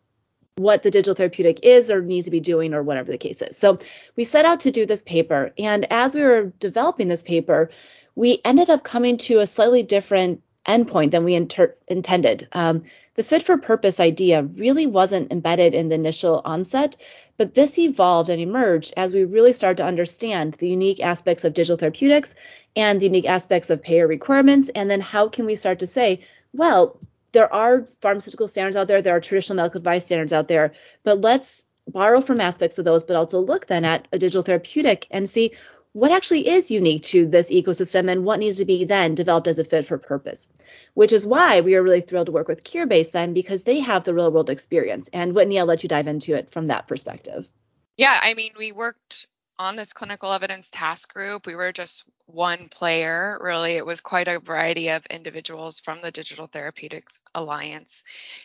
what 0.61 0.83
the 0.83 0.91
digital 0.91 1.15
therapeutic 1.15 1.61
is 1.63 1.91
or 1.91 2.03
needs 2.03 2.27
to 2.27 2.31
be 2.31 2.41
doing 2.41 2.75
or 2.75 2.83
whatever 2.83 3.11
the 3.11 3.19
case 3.19 3.43
is. 3.43 3.57
So 3.57 3.79
we 4.17 4.25
set 4.25 4.45
out 4.45 4.61
to 4.61 4.71
do 4.71 4.87
this 4.87 5.03
paper. 5.03 5.53
And 5.59 5.91
as 5.93 6.15
we 6.15 6.23
were 6.23 6.53
developing 6.61 7.09
this 7.09 7.23
paper, 7.23 7.71
we 8.15 8.41
ended 8.45 8.71
up 8.71 8.85
coming 8.85 9.17
to 9.19 9.41
a 9.41 9.47
slightly 9.47 9.83
different 9.83 10.43
endpoint 10.67 11.11
than 11.11 11.25
we 11.25 11.35
inter- 11.35 11.75
intended. 11.89 12.47
Um, 12.53 12.85
the 13.15 13.23
fit 13.23 13.43
for 13.43 13.57
purpose 13.57 13.99
idea 13.99 14.43
really 14.43 14.87
wasn't 14.87 15.33
embedded 15.33 15.75
in 15.75 15.89
the 15.89 15.95
initial 15.95 16.43
onset, 16.45 16.97
but 17.39 17.55
this 17.55 17.79
evolved 17.79 18.29
and 18.29 18.41
emerged 18.41 18.93
as 18.97 19.15
we 19.15 19.25
really 19.25 19.55
started 19.55 19.79
to 19.79 19.87
understand 19.87 20.55
the 20.59 20.69
unique 20.69 21.01
aspects 21.01 21.45
of 21.45 21.55
digital 21.55 21.79
therapeutics 21.79 22.35
and 22.77 23.01
the 23.01 23.07
unique 23.07 23.29
aspects 23.29 23.71
of 23.71 23.83
payer 23.83 24.07
requirements. 24.07 24.69
And 24.75 24.91
then 24.91 25.01
how 25.01 25.29
can 25.29 25.47
we 25.47 25.57
start 25.57 25.79
to 25.79 25.87
say, 25.87 26.21
well, 26.53 26.99
there 27.33 27.53
are 27.53 27.87
pharmaceutical 28.01 28.49
standards 28.49 28.77
out 28.77 28.89
there, 28.89 29.03
there 29.03 29.17
are 29.17 29.21
traditional 29.21 29.57
medical 29.57 29.81
device 29.81 30.07
standards 30.07 30.33
out 30.33 30.49
there, 30.49 30.73
but 31.03 31.21
let's 31.21 31.67
borrow 31.89 32.21
from 32.21 32.41
aspects 32.41 32.79
of 32.79 32.85
those, 32.85 33.05
but 33.05 33.17
also 33.17 33.41
look 33.41 33.67
then 33.67 33.85
at 33.85 34.07
a 34.13 34.19
digital 34.19 34.43
therapeutic 34.43 35.07
and 35.11 35.29
see 35.29 35.53
what 35.93 36.13
actually 36.13 36.49
is 36.49 36.71
unique 36.71 37.03
to 37.03 37.27
this 37.27 37.51
ecosystem 37.51 38.11
and 38.11 38.25
what 38.25 38.39
needs 38.39 38.59
to 38.59 38.65
be 38.65 38.85
then 38.85 39.15
developed 39.15 39.49
as 39.49 39.59
a 39.59 39.65
fit 39.65 39.85
for 39.85 39.99
purpose 39.99 40.49
which 40.95 41.13
is 41.13 41.27
why 41.27 41.61
we 41.61 41.75
are 41.75 41.83
really 41.83 42.01
thrilled 42.01 42.27
to 42.27 42.33
work 42.33 42.47
with 42.47 42.63
curebase 42.63 43.11
then 43.11 43.35
because 43.35 43.65
they 43.65 43.81
have 43.81 44.05
the 44.05 44.15
real 44.15 44.31
world 44.31 44.51
experience. 44.51 45.11
And 45.13 45.35
whitney 45.35 45.59
i'll 45.59 45.67
let 45.67 45.83
you 45.83 45.89
dive 45.89 46.07
into 46.07 46.35
it 46.35 46.51
from 46.51 46.69
that 46.69 46.87
perspective. 46.87 47.51
Yeah 47.97 48.21
i 48.23 48.35
mean 48.35 48.53
we 48.57 48.71
worked 48.71 49.27
on 49.61 49.77
this 49.77 49.93
clinical 49.93 50.33
evidence 50.33 50.71
task 50.71 51.13
group. 51.13 51.47
We 51.47 51.55
were 51.55 51.71
just 51.71 52.05
one 52.33 52.69
player 52.69 53.39
really 53.41 53.73
it 53.73 53.87
was 53.87 54.01
quite 54.01 54.29
a 54.29 54.41
variety 54.41 54.89
of 54.89 55.05
individuals 55.07 55.81
from 55.81 56.01
the 56.03 56.11
digital 56.11 56.47
therapeutics 56.47 57.21
alliance 57.35 58.03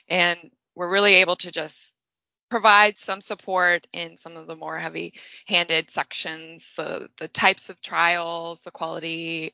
and 0.08 0.52
we're 0.76 0.90
really 0.90 1.16
able 1.16 1.36
to 1.38 1.52
just 1.52 1.94
provide 2.50 2.98
some 2.98 3.22
support 3.22 3.88
in 3.94 4.18
some 4.18 4.38
of 4.38 4.48
the 4.48 4.56
more 4.56 4.78
heavy 4.78 5.14
handed 5.48 5.90
sections, 5.90 6.74
the, 6.78 7.10
the 7.18 7.28
types 7.28 7.70
of 7.70 7.82
trials, 7.82 8.62
the 8.62 8.72
quality 8.72 9.54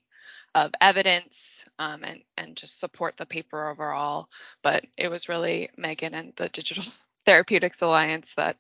of 0.54 0.72
evidence, 0.82 1.66
um, 1.80 2.04
and, 2.04 2.22
and 2.38 2.58
just 2.58 2.80
support 2.80 3.16
the 3.18 3.26
paper 3.26 3.70
overall. 3.70 4.28
But 4.62 4.86
it 4.98 5.08
was 5.08 5.30
really 5.30 5.70
Megan 5.78 6.14
and 6.14 6.34
the 6.36 6.50
Digital 6.50 6.84
Therapeutics 7.26 7.82
Alliance 7.82 8.34
that 8.36 8.58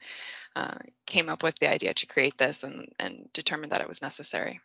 uh, 0.55 0.77
came 1.05 1.29
up 1.29 1.43
with 1.43 1.57
the 1.59 1.69
idea 1.69 1.93
to 1.93 2.05
create 2.05 2.37
this 2.37 2.63
and, 2.63 2.87
and 2.99 3.27
determined 3.33 3.71
that 3.71 3.81
it 3.81 3.87
was 3.87 4.01
necessary. 4.01 4.61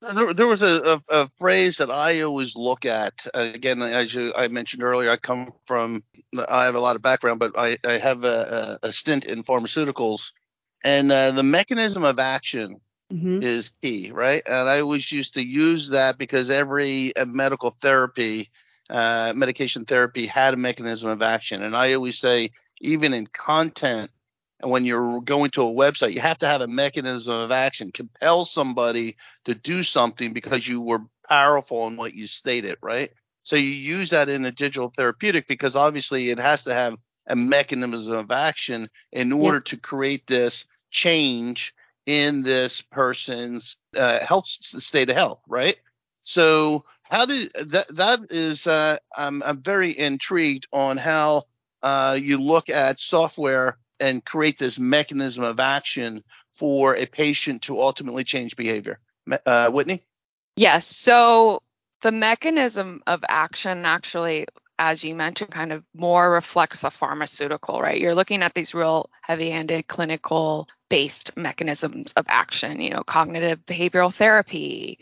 There, 0.00 0.32
there 0.32 0.46
was 0.46 0.62
a, 0.62 1.00
a, 1.10 1.22
a, 1.22 1.28
phrase 1.28 1.76
that 1.78 1.90
I 1.90 2.20
always 2.20 2.54
look 2.54 2.86
at. 2.86 3.26
Uh, 3.34 3.50
again, 3.52 3.82
as 3.82 4.14
you, 4.14 4.32
I 4.36 4.46
mentioned 4.46 4.84
earlier, 4.84 5.10
I 5.10 5.16
come 5.16 5.52
from, 5.64 6.04
I 6.48 6.64
have 6.64 6.76
a 6.76 6.80
lot 6.80 6.94
of 6.94 7.02
background, 7.02 7.40
but 7.40 7.58
I, 7.58 7.76
I 7.84 7.94
have 7.94 8.22
a, 8.22 8.78
a, 8.82 8.92
stint 8.92 9.24
in 9.24 9.42
pharmaceuticals. 9.42 10.32
And 10.84 11.10
uh, 11.10 11.32
the 11.32 11.42
mechanism 11.42 12.04
of 12.04 12.20
action 12.20 12.80
mm-hmm. 13.12 13.42
is 13.42 13.70
key, 13.82 14.12
right? 14.12 14.42
And 14.46 14.68
I 14.68 14.80
always 14.80 15.10
used 15.10 15.34
to 15.34 15.42
use 15.42 15.90
that 15.90 16.16
because 16.16 16.48
every 16.48 17.16
uh, 17.16 17.24
medical 17.24 17.70
therapy, 17.70 18.50
uh, 18.90 19.32
medication 19.34 19.84
therapy 19.84 20.26
had 20.26 20.54
a 20.54 20.58
mechanism 20.58 21.10
of 21.10 21.22
action. 21.22 21.64
And 21.64 21.74
I 21.74 21.94
always 21.94 22.18
say, 22.18 22.50
even 22.80 23.12
in 23.12 23.26
content, 23.26 24.12
and 24.60 24.70
when 24.70 24.84
you're 24.84 25.20
going 25.20 25.50
to 25.52 25.62
a 25.62 25.72
website, 25.72 26.14
you 26.14 26.20
have 26.20 26.38
to 26.38 26.46
have 26.46 26.60
a 26.60 26.68
mechanism 26.68 27.34
of 27.34 27.50
action, 27.50 27.92
compel 27.92 28.44
somebody 28.44 29.16
to 29.44 29.54
do 29.54 29.82
something 29.82 30.32
because 30.32 30.66
you 30.66 30.80
were 30.80 31.02
powerful 31.28 31.86
in 31.86 31.96
what 31.96 32.14
you 32.14 32.26
stated, 32.26 32.76
right? 32.82 33.12
So 33.44 33.56
you 33.56 33.70
use 33.70 34.10
that 34.10 34.28
in 34.28 34.44
a 34.44 34.50
digital 34.50 34.90
therapeutic 34.90 35.46
because 35.46 35.76
obviously 35.76 36.30
it 36.30 36.38
has 36.38 36.64
to 36.64 36.74
have 36.74 36.96
a 37.28 37.36
mechanism 37.36 38.16
of 38.16 38.30
action 38.30 38.88
in 39.12 39.32
order 39.32 39.58
yeah. 39.58 39.70
to 39.70 39.76
create 39.76 40.26
this 40.26 40.64
change 40.90 41.74
in 42.06 42.42
this 42.42 42.80
person's 42.80 43.76
uh, 43.96 44.18
health 44.20 44.46
state 44.46 45.10
of 45.10 45.16
health, 45.16 45.40
right? 45.46 45.76
So 46.24 46.84
how 47.02 47.26
did 47.26 47.52
that? 47.54 47.86
That 47.94 48.20
is, 48.30 48.66
uh, 48.66 48.98
I'm 49.16 49.42
I'm 49.42 49.60
very 49.60 49.96
intrigued 49.98 50.66
on 50.72 50.96
how 50.96 51.44
uh, 51.82 52.18
you 52.20 52.38
look 52.38 52.68
at 52.68 52.98
software 52.98 53.78
and 54.00 54.24
create 54.24 54.58
this 54.58 54.78
mechanism 54.78 55.44
of 55.44 55.60
action 55.60 56.22
for 56.52 56.96
a 56.96 57.06
patient 57.06 57.62
to 57.62 57.80
ultimately 57.80 58.24
change 58.24 58.56
behavior. 58.56 58.98
Uh, 59.46 59.70
Whitney? 59.70 60.02
Yes. 60.56 60.86
So 60.86 61.62
the 62.02 62.12
mechanism 62.12 63.02
of 63.06 63.24
action 63.28 63.84
actually, 63.84 64.46
as 64.78 65.04
you 65.04 65.14
mentioned, 65.14 65.50
kind 65.50 65.72
of 65.72 65.84
more 65.94 66.30
reflects 66.30 66.84
a 66.84 66.90
pharmaceutical, 66.90 67.80
right? 67.80 68.00
You're 68.00 68.14
looking 68.14 68.42
at 68.42 68.54
these 68.54 68.74
real 68.74 69.10
heavy 69.22 69.50
handed 69.50 69.86
clinical 69.88 70.68
based 70.88 71.36
mechanisms 71.36 72.12
of 72.14 72.24
action, 72.28 72.80
you 72.80 72.90
know, 72.90 73.02
cognitive 73.02 73.64
behavioral 73.66 74.14
therapy, 74.14 74.98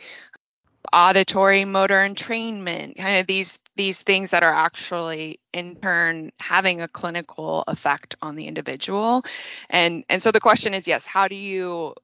auditory 0.92 1.64
motor 1.64 1.96
entrainment, 1.96 2.96
kind 2.96 3.18
of 3.18 3.26
these 3.26 3.58
these 3.76 4.02
things 4.02 4.30
that 4.30 4.42
are 4.42 4.54
actually 4.54 5.40
in 5.52 5.76
turn 5.76 6.32
having 6.40 6.80
a 6.80 6.88
clinical 6.88 7.64
effect 7.68 8.16
on 8.22 8.36
the 8.36 8.46
individual. 8.46 9.24
And 9.70 10.04
and 10.08 10.22
so 10.22 10.32
the 10.32 10.40
question 10.40 10.74
is 10.74 10.86
yes, 10.86 11.06
how 11.06 11.28
do 11.28 11.36
you 11.36 11.94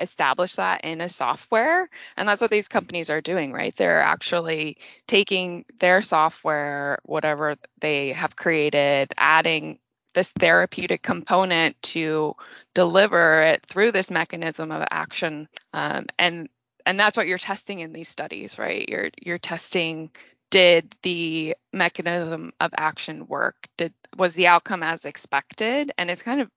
establish 0.00 0.56
that 0.56 0.82
in 0.82 1.00
a 1.00 1.08
software? 1.08 1.88
And 2.16 2.28
that's 2.28 2.40
what 2.40 2.50
these 2.50 2.68
companies 2.68 3.10
are 3.10 3.20
doing 3.20 3.52
right? 3.52 3.74
They're 3.76 4.02
actually 4.02 4.78
taking 5.06 5.64
their 5.78 6.02
software 6.02 6.98
whatever 7.04 7.56
they 7.80 8.12
have 8.12 8.36
created 8.36 9.12
adding 9.18 9.78
this 10.14 10.32
therapeutic 10.32 11.02
component 11.02 11.80
to 11.82 12.34
deliver 12.74 13.42
it 13.42 13.64
through 13.66 13.92
this 13.92 14.10
mechanism 14.10 14.72
of 14.72 14.84
action 14.90 15.48
um, 15.72 16.06
and 16.18 16.48
and 16.86 16.98
that's 16.98 17.16
what 17.16 17.26
you're 17.26 17.38
testing 17.38 17.80
in 17.80 17.92
these 17.92 18.08
studies 18.08 18.58
right? 18.58 18.88
You're 18.88 19.10
you're 19.22 19.38
testing 19.38 20.10
did 20.50 20.94
the 21.02 21.56
mechanism 21.72 22.52
of 22.60 22.72
action 22.76 23.26
work? 23.26 23.68
Did 23.76 23.94
was 24.16 24.34
the 24.34 24.48
outcome 24.48 24.82
as 24.82 25.04
expected? 25.04 25.92
And 25.96 26.10
it's 26.10 26.22
kind 26.22 26.40
of 26.40 26.50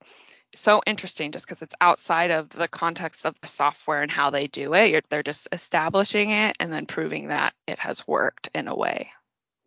so 0.54 0.82
interesting 0.86 1.32
just 1.32 1.46
because 1.46 1.62
it's 1.62 1.74
outside 1.80 2.30
of 2.30 2.48
the 2.50 2.68
context 2.68 3.24
of 3.24 3.34
the 3.40 3.46
software 3.46 4.02
and 4.02 4.10
how 4.10 4.30
they 4.30 4.46
do 4.46 4.74
it. 4.74 4.90
You're, 4.90 5.02
they're 5.10 5.22
just 5.22 5.48
establishing 5.52 6.30
it 6.30 6.56
and 6.60 6.72
then 6.72 6.86
proving 6.86 7.28
that 7.28 7.54
it 7.66 7.78
has 7.78 8.06
worked 8.06 8.50
in 8.54 8.68
a 8.68 8.74
way. 8.74 9.10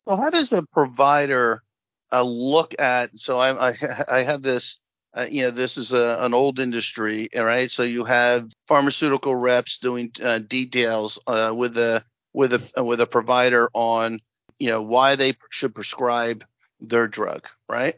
Well 0.05 0.17
how 0.17 0.29
does 0.29 0.49
the 0.49 0.65
provider 0.71 1.63
uh, 2.11 2.23
look 2.23 2.73
at 2.79 3.17
so 3.17 3.37
I, 3.37 3.69
I, 3.69 3.77
I 4.09 4.23
have 4.23 4.41
this 4.41 4.79
uh, 5.13 5.25
you 5.31 5.43
know, 5.43 5.51
this 5.51 5.77
is 5.77 5.93
a, 5.93 6.17
an 6.19 6.33
old 6.35 6.59
industry, 6.59 7.27
right? 7.35 7.71
So 7.71 7.81
you 7.81 8.03
have 8.03 8.49
pharmaceutical 8.67 9.35
reps 9.35 9.79
doing 9.79 10.11
uh, 10.21 10.39
details 10.39 11.17
uh, 11.25 11.53
with 11.55 11.75
a 11.77 12.03
with 12.37 12.53
a 12.53 12.83
with 12.83 13.01
a 13.01 13.07
provider 13.07 13.67
on, 13.73 14.21
you 14.59 14.69
know, 14.69 14.83
why 14.83 15.15
they 15.15 15.33
should 15.49 15.73
prescribe 15.73 16.45
their 16.79 17.07
drug, 17.07 17.47
right? 17.67 17.95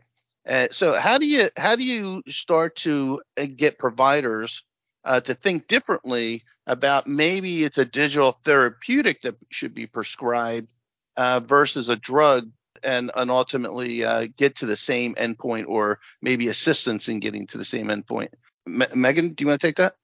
so 0.71 0.97
how 0.97 1.17
do 1.17 1.25
you 1.27 1.49
how 1.57 1.75
do 1.75 1.83
you 1.83 2.23
start 2.25 2.77
to 2.77 3.21
uh, 3.37 3.45
get 3.53 3.77
providers 3.77 4.63
uh, 5.03 5.19
to 5.19 5.33
think 5.33 5.67
differently 5.67 6.41
about 6.67 7.05
maybe 7.05 7.63
it's 7.63 7.77
a 7.77 7.83
digital 7.83 8.39
therapeutic 8.45 9.21
that 9.23 9.35
should 9.49 9.75
be 9.75 9.85
prescribed 9.85 10.69
uh, 11.17 11.41
versus 11.45 11.89
a 11.89 11.97
drug 11.97 12.49
and 12.81 13.11
and 13.17 13.29
ultimately 13.29 14.05
uh, 14.05 14.25
get 14.37 14.55
to 14.55 14.65
the 14.65 14.77
same 14.77 15.13
endpoint 15.15 15.67
or 15.67 15.99
maybe 16.21 16.47
assistance 16.47 17.09
in 17.09 17.19
getting 17.19 17.45
to 17.45 17.57
the 17.57 17.65
same 17.65 17.87
endpoint. 17.87 18.29
Me- 18.65 18.95
Megan, 18.95 19.33
do 19.33 19.43
you 19.43 19.47
want 19.49 19.59
to 19.59 19.67
take 19.67 19.75
that? 19.75 19.95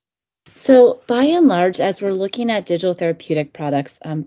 So, 0.52 1.02
by 1.08 1.24
and 1.26 1.48
large, 1.48 1.80
as 1.80 2.02
we're 2.02 2.12
looking 2.12 2.50
at 2.50 2.66
digital 2.66 2.94
therapeutic 2.94 3.54
products, 3.54 4.00
um, 4.06 4.26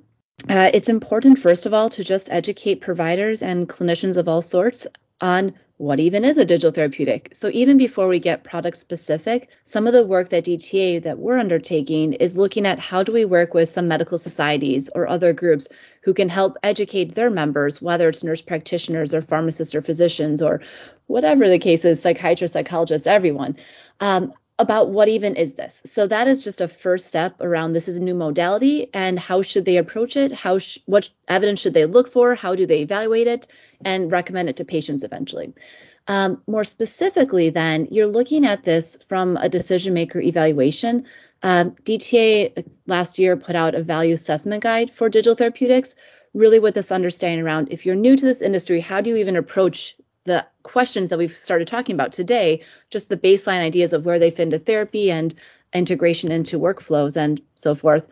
uh, 0.49 0.71
it's 0.75 0.89
important, 0.89 1.39
first 1.39 1.67
of 1.67 1.75
all, 1.75 1.89
to 1.91 2.05
just 2.05 2.31
educate 2.31 2.81
providers 2.81 3.43
and 3.43 3.69
clinicians 3.69 4.17
of 4.17 4.29
all 4.29 4.43
sorts 4.43 4.87
on 5.21 5.55
what 5.79 6.01
even 6.01 6.25
is 6.25 6.37
a 6.39 6.45
digital 6.45 6.73
therapeutic? 6.73 7.31
So 7.33 7.51
even 7.53 7.77
before 7.77 8.09
we 8.09 8.19
get 8.19 8.43
product 8.43 8.77
specific, 8.77 9.51
some 9.63 9.87
of 9.87 9.93
the 9.93 10.05
work 10.05 10.29
that 10.31 10.45
DTA 10.45 11.03
that 11.03 11.19
we're 11.19 11.39
undertaking 11.39 12.15
is 12.15 12.37
looking 12.37 12.67
at 12.67 12.81
how 12.81 13.05
do 13.05 13.13
we 13.13 13.25
work 13.25 13.55
with 13.55 13.69
some 13.69 13.87
medical 13.87 14.19
societies 14.19 14.91
or 14.97 15.09
other 15.09 15.33
groups 15.33 15.69
who 16.03 16.13
can 16.13 16.29
help 16.29 16.57
educate 16.65 17.15
their 17.15 17.31
members, 17.31 17.81
whether 17.81 18.09
it's 18.09 18.25
nurse 18.25 18.43
practitioners 18.43 19.15
or 19.15 19.23
pharmacists 19.23 19.75
or 19.75 19.81
physicians 19.81 20.43
or 20.43 20.61
whatever 21.07 21.49
the 21.49 21.61
case 21.61 21.85
is, 21.85 22.03
psychiatrists, 22.03 22.55
psychologists, 22.55 23.07
everyone, 23.07 23.57
um, 24.01 24.33
about 24.59 24.91
what 24.91 25.09
even 25.09 25.37
is 25.37 25.55
this. 25.55 25.83
So 25.85 26.07
that 26.09 26.27
is 26.27 26.43
just 26.43 26.61
a 26.61 26.67
first 26.67 27.07
step 27.07 27.41
around 27.41 27.73
this 27.73 27.87
is 27.87 27.97
a 27.97 28.03
new 28.03 28.15
modality 28.15 28.91
and 28.93 29.19
how 29.19 29.41
should 29.41 29.65
they 29.65 29.77
approach 29.77 30.17
it? 30.17 30.33
How 30.33 30.59
sh- 30.59 30.79
what 30.87 31.09
evidence 31.29 31.61
should 31.61 31.75
they 31.75 31.87
look 31.87 32.11
for? 32.11 32.35
How 32.35 32.57
do 32.57 32.67
they 32.67 32.81
evaluate 32.81 33.29
it 33.29 33.47
and 33.85 34.11
recommend 34.11 34.49
it 34.49 34.57
to 34.57 34.65
patients 34.65 35.05
eventually? 35.05 35.53
Um, 36.09 36.43
more 36.47 36.65
specifically, 36.65 37.51
then 37.51 37.87
you're 37.91 38.07
looking 38.09 38.45
at 38.47 38.65
this 38.65 38.99
from 39.09 39.37
a 39.37 39.49
decision 39.49 39.95
maker 39.95 40.21
evaluation. 40.21 41.05
Um, 41.43 41.73
DTA 41.85 42.65
last 42.87 43.19
year 43.19 43.37
put 43.37 43.55
out 43.55 43.75
a 43.75 43.83
value 43.83 44.15
assessment 44.15 44.63
guide 44.63 44.91
for 44.91 45.09
digital 45.09 45.37
therapeutics, 45.37 45.95
really 46.35 46.59
with 46.59 46.75
this 46.75 46.91
understanding 46.91 47.45
around 47.45 47.69
if 47.71 47.87
you're 47.87 47.95
new 47.95 48.17
to 48.17 48.25
this 48.25 48.43
industry, 48.43 48.81
how 48.81 49.01
do 49.01 49.11
you 49.11 49.17
even 49.17 49.37
approach 49.37 49.97
the 50.29 50.47
questions 50.63 51.11
that 51.11 51.19
we've 51.19 51.35
started 51.35 51.67
talking 51.67 51.95
about 51.95 52.13
today, 52.13 52.63
just 52.91 53.09
the 53.09 53.17
baseline 53.17 53.61
ideas 53.61 53.93
of 53.93 54.05
where 54.05 54.19
they 54.19 54.31
fit 54.31 54.43
into 54.43 54.59
therapy 54.61 55.11
and 55.11 55.35
integration 55.73 56.31
into 56.31 56.59
workflows 56.59 57.17
and 57.17 57.41
so 57.55 57.75
forth. 57.75 58.07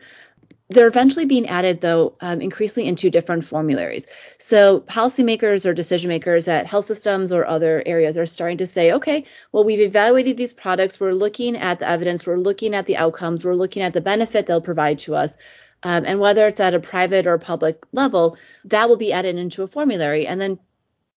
They're 0.69 0.89
eventually 0.89 1.27
being 1.27 1.47
added, 1.47 1.81
though, 1.81 2.17
um, 2.21 2.41
increasingly 2.41 2.89
into 2.89 3.09
different 3.09 3.45
formularies. 3.45 4.09
So, 4.39 4.81
policymakers 4.81 5.65
or 5.65 5.73
decision 5.73 6.09
makers 6.09 6.49
at 6.49 6.67
health 6.67 6.87
systems 6.87 7.33
or 7.33 7.47
other 7.47 7.85
areas 7.87 8.19
are 8.19 8.27
starting 8.27 8.59
to 8.59 8.67
say, 8.67 8.91
okay, 8.91 9.25
well, 9.53 9.63
we've 9.63 9.81
evaluated 9.81 10.37
these 10.37 10.53
products. 10.53 10.99
We're 10.99 11.13
looking 11.13 11.57
at 11.57 11.79
the 11.79 11.89
evidence. 11.89 12.27
We're 12.27 12.39
looking 12.39 12.75
at 12.75 12.87
the 12.87 12.97
outcomes. 12.97 13.45
We're 13.45 13.55
looking 13.55 13.85
at 13.85 13.93
the 13.93 14.01
benefit 14.01 14.47
they'll 14.47 14.61
provide 14.61 14.99
to 15.01 15.15
us. 15.15 15.37
Um, 15.85 16.05
and 16.05 16.19
whether 16.19 16.49
it's 16.49 16.59
at 16.59 16.75
a 16.75 16.81
private 16.81 17.29
or 17.29 17.39
public 17.39 17.85
level, 17.93 18.37
that 18.65 18.89
will 18.89 18.97
be 18.97 19.13
added 19.13 19.37
into 19.37 19.63
a 19.63 19.69
formulary. 19.69 20.27
And 20.27 20.41
then 20.41 20.59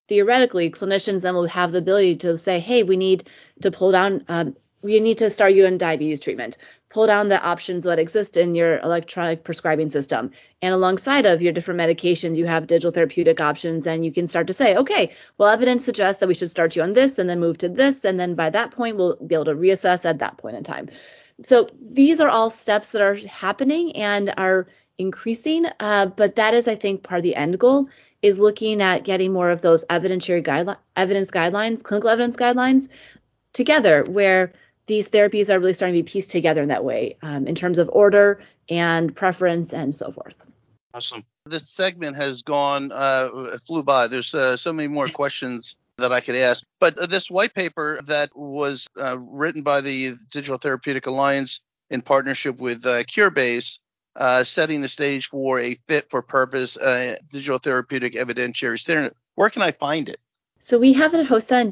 theoretically, 0.10 0.70
clinicians 0.70 1.22
then 1.22 1.36
will 1.36 1.48
have 1.48 1.72
the 1.72 1.78
ability 1.78 2.16
to 2.18 2.36
say, 2.36 2.60
hey, 2.60 2.84
we 2.84 2.98
need 2.98 3.24
to 3.62 3.72
pull 3.72 3.92
down 3.92 4.24
um, 4.28 4.56
you 4.82 5.02
need 5.02 5.18
to 5.18 5.30
start 5.30 5.54
you 5.54 5.66
in 5.66 5.78
diabetes 5.78 6.22
treatment. 6.22 6.58
Pull 6.90 7.06
down 7.06 7.28
the 7.28 7.42
options 7.42 7.84
that 7.84 8.00
exist 8.00 8.38
in 8.38 8.56
your 8.56 8.80
electronic 8.80 9.44
prescribing 9.44 9.90
system. 9.90 10.32
And 10.62 10.74
alongside 10.74 11.26
of 11.26 11.42
your 11.42 11.52
different 11.52 11.80
medications 11.80 12.38
you 12.38 12.46
have 12.46 12.66
digital 12.66 12.92
therapeutic 12.92 13.42
options 13.42 13.86
and 13.86 14.06
you 14.06 14.12
can 14.12 14.26
start 14.26 14.48
to 14.48 14.54
say 14.54 14.76
okay 14.78 15.12
well 15.38 15.50
evidence 15.50 15.84
suggests 15.84 16.20
that 16.22 16.28
we 16.28 16.34
should 16.34 16.50
start 16.50 16.76
you 16.76 16.82
on 16.82 16.94
this 16.94 17.20
and 17.20 17.30
then 17.30 17.40
move 17.40 17.58
to 17.58 17.70
this 17.70 18.06
and 18.06 18.20
then 18.20 18.36
by 18.36 18.50
that 18.50 18.72
point 18.72 18.96
we'll 18.96 19.18
be 19.18 19.36
able 19.36 19.46
to 19.46 19.54
reassess 19.54 20.06
at 20.06 20.20
that 20.20 20.38
point 20.38 20.56
in 20.56 20.64
time. 20.64 20.88
So 21.44 21.68
these 21.92 22.22
are 22.22 22.30
all 22.30 22.50
steps 22.50 22.92
that 22.92 23.02
are 23.02 23.16
happening 23.16 23.96
and 23.96 24.34
are 24.38 24.68
increasing 25.00 25.66
uh, 25.80 26.06
but 26.06 26.36
that 26.36 26.54
is 26.54 26.68
i 26.68 26.76
think 26.76 27.02
part 27.02 27.18
of 27.18 27.24
the 27.24 27.36
end 27.36 27.58
goal 27.58 27.90
is 28.22 28.40
looking 28.40 28.82
at 28.82 29.04
getting 29.04 29.34
more 29.34 29.50
of 29.50 29.62
those 29.62 29.84
evidentiary 29.86 30.46
guidelines 30.46 30.78
evidence 30.96 31.32
guidelines 31.32 31.82
clinical 31.82 32.10
evidence 32.10 32.36
guidelines 32.36 32.88
together 33.54 34.04
where 34.04 34.54
these 34.90 35.08
therapies 35.08 35.54
are 35.54 35.60
really 35.60 35.74
starting 35.74 35.96
to 35.96 36.04
be 36.04 36.12
pieced 36.12 36.32
together 36.32 36.64
in 36.64 36.68
that 36.68 36.84
way 36.84 37.16
um, 37.22 37.48
in 37.48 37.54
terms 37.54 37.78
of 37.78 37.88
order 37.94 38.42
and 38.70 39.16
preference 39.16 39.72
and 39.72 39.94
so 39.94 40.12
forth. 40.12 40.44
Awesome. 40.96 41.24
This 41.46 41.70
segment 41.70 42.16
has 42.16 42.42
gone, 42.42 42.92
uh, 42.92 43.30
flew 43.66 43.84
by. 43.84 44.08
There's 44.08 44.34
uh, 44.34 44.58
so 44.58 44.74
many 44.74 44.88
more 44.88 45.06
questions 45.06 45.76
that 45.98 46.12
I 46.12 46.22
could 46.22 46.36
ask. 46.36 46.66
But 46.80 47.12
this 47.12 47.30
white 47.30 47.54
paper 47.54 48.00
that 48.06 48.36
was 48.36 48.88
uh, 48.98 49.20
written 49.22 49.62
by 49.62 49.82
the 49.82 50.14
Digital 50.32 50.58
Therapeutic 50.58 51.06
Alliance 51.06 51.62
in 51.92 52.02
partnership 52.02 52.60
with 52.60 52.84
uh, 52.86 53.04
Curebase, 53.04 53.78
uh, 54.20 54.44
setting 54.44 54.82
the 54.82 54.88
stage 54.88 55.28
for 55.28 55.60
a 55.60 55.74
fit 55.88 56.08
for 56.10 56.22
purpose 56.22 56.78
uh, 56.78 57.16
digital 57.32 57.58
therapeutic 57.58 58.14
evidentiary 58.14 58.78
standard. 58.78 59.16
Where 59.36 59.50
can 59.50 59.64
I 59.64 59.72
find 59.72 60.10
it? 60.10 60.20
So 60.60 60.78
we 60.78 60.92
have 60.94 61.14
it 61.14 61.26
hosted 61.26 61.62
on 61.62 61.72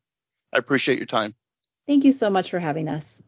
I 0.52 0.58
appreciate 0.58 0.98
your 0.98 1.06
time. 1.06 1.36
Thank 1.86 2.06
you 2.06 2.12
so 2.12 2.30
much 2.30 2.50
for 2.50 2.60
having 2.60 2.88
us. 2.88 3.22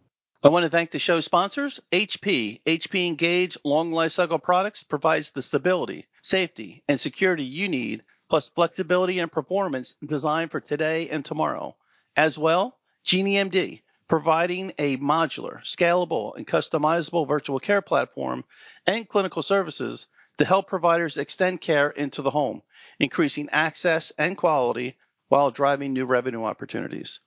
I 0.44 0.50
want 0.50 0.64
to 0.64 0.70
thank 0.70 0.92
the 0.92 1.00
show 1.00 1.22
sponsors, 1.22 1.80
HP. 1.92 2.62
HP 2.66 3.08
Engage 3.08 3.58
Long 3.64 3.92
Lifecycle 3.92 4.42
Products 4.42 4.84
provides 4.84 5.32
the 5.32 5.42
stability, 5.42 6.06
safety, 6.22 6.84
and 6.88 7.00
security 7.00 7.44
you 7.44 7.68
need, 7.68 8.04
plus 8.30 8.50
flexibility 8.50 9.20
and 9.20 9.32
performance 9.32 9.96
designed 10.06 10.52
for 10.52 10.60
today 10.60 11.10
and 11.10 11.26
tomorrow. 11.26 11.76
As 12.16 12.38
well, 12.38 12.78
GenieMD, 13.06 13.82
providing 14.08 14.72
a 14.78 14.98
modular, 14.98 15.60
scalable, 15.62 16.36
and 16.36 16.46
customizable 16.46 17.28
virtual 17.28 17.60
care 17.60 17.82
platform 17.82 18.44
and 18.86 19.10
clinical 19.10 19.42
services 19.42 20.08
to 20.38 20.46
help 20.46 20.68
providers 20.68 21.18
extend 21.18 21.62
care 21.62 21.90
into 21.90 22.22
the 22.22 22.32
home, 22.32 22.62
increasing 23.00 23.50
access 23.52 24.12
and 24.18 24.38
quality 24.38 24.98
while 25.28 25.50
driving 25.52 25.94
new 25.94 26.06
revenue 26.06 26.44
opportunities. 26.44 27.20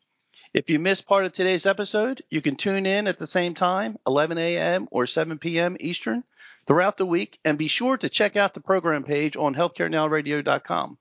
If 0.54 0.70
you 0.70 0.78
missed 0.78 1.06
part 1.06 1.24
of 1.24 1.32
today's 1.32 1.66
episode, 1.66 2.22
you 2.30 2.40
can 2.40 2.56
tune 2.56 2.86
in 2.86 3.06
at 3.06 3.18
the 3.18 3.26
same 3.26 3.54
time, 3.54 3.98
11 4.06 4.38
a.m. 4.38 4.88
or 4.90 5.04
7 5.04 5.38
p.m. 5.38 5.76
Eastern, 5.80 6.24
throughout 6.66 6.96
the 6.96 7.06
week, 7.06 7.38
and 7.44 7.58
be 7.58 7.68
sure 7.68 7.96
to 7.98 8.08
check 8.08 8.36
out 8.36 8.54
the 8.54 8.60
program 8.60 9.04
page 9.04 9.36
on 9.36 9.54
healthcarenowradio.com. 9.54 10.98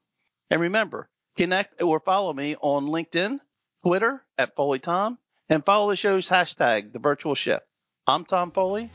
And 0.50 0.62
remember, 0.62 1.10
connect 1.38 1.82
or 1.82 2.00
follow 2.00 2.34
me 2.34 2.56
on 2.60 2.88
LinkedIn, 2.88 3.40
Twitter 3.84 4.24
at 4.38 4.56
FoleyTom, 4.56 5.18
and 5.50 5.66
follow 5.66 5.90
the 5.90 5.96
show's 5.96 6.28
hashtag, 6.28 6.92
The 6.94 7.00
Virtual 7.00 7.36
Shift. 7.36 7.66
I'm 8.06 8.26
Tom 8.26 8.52
Foley. 8.52 8.92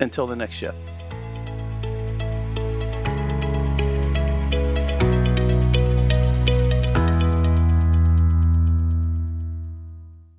Until 0.00 0.26
the 0.26 0.36
next 0.36 0.54
shift. 0.54 0.76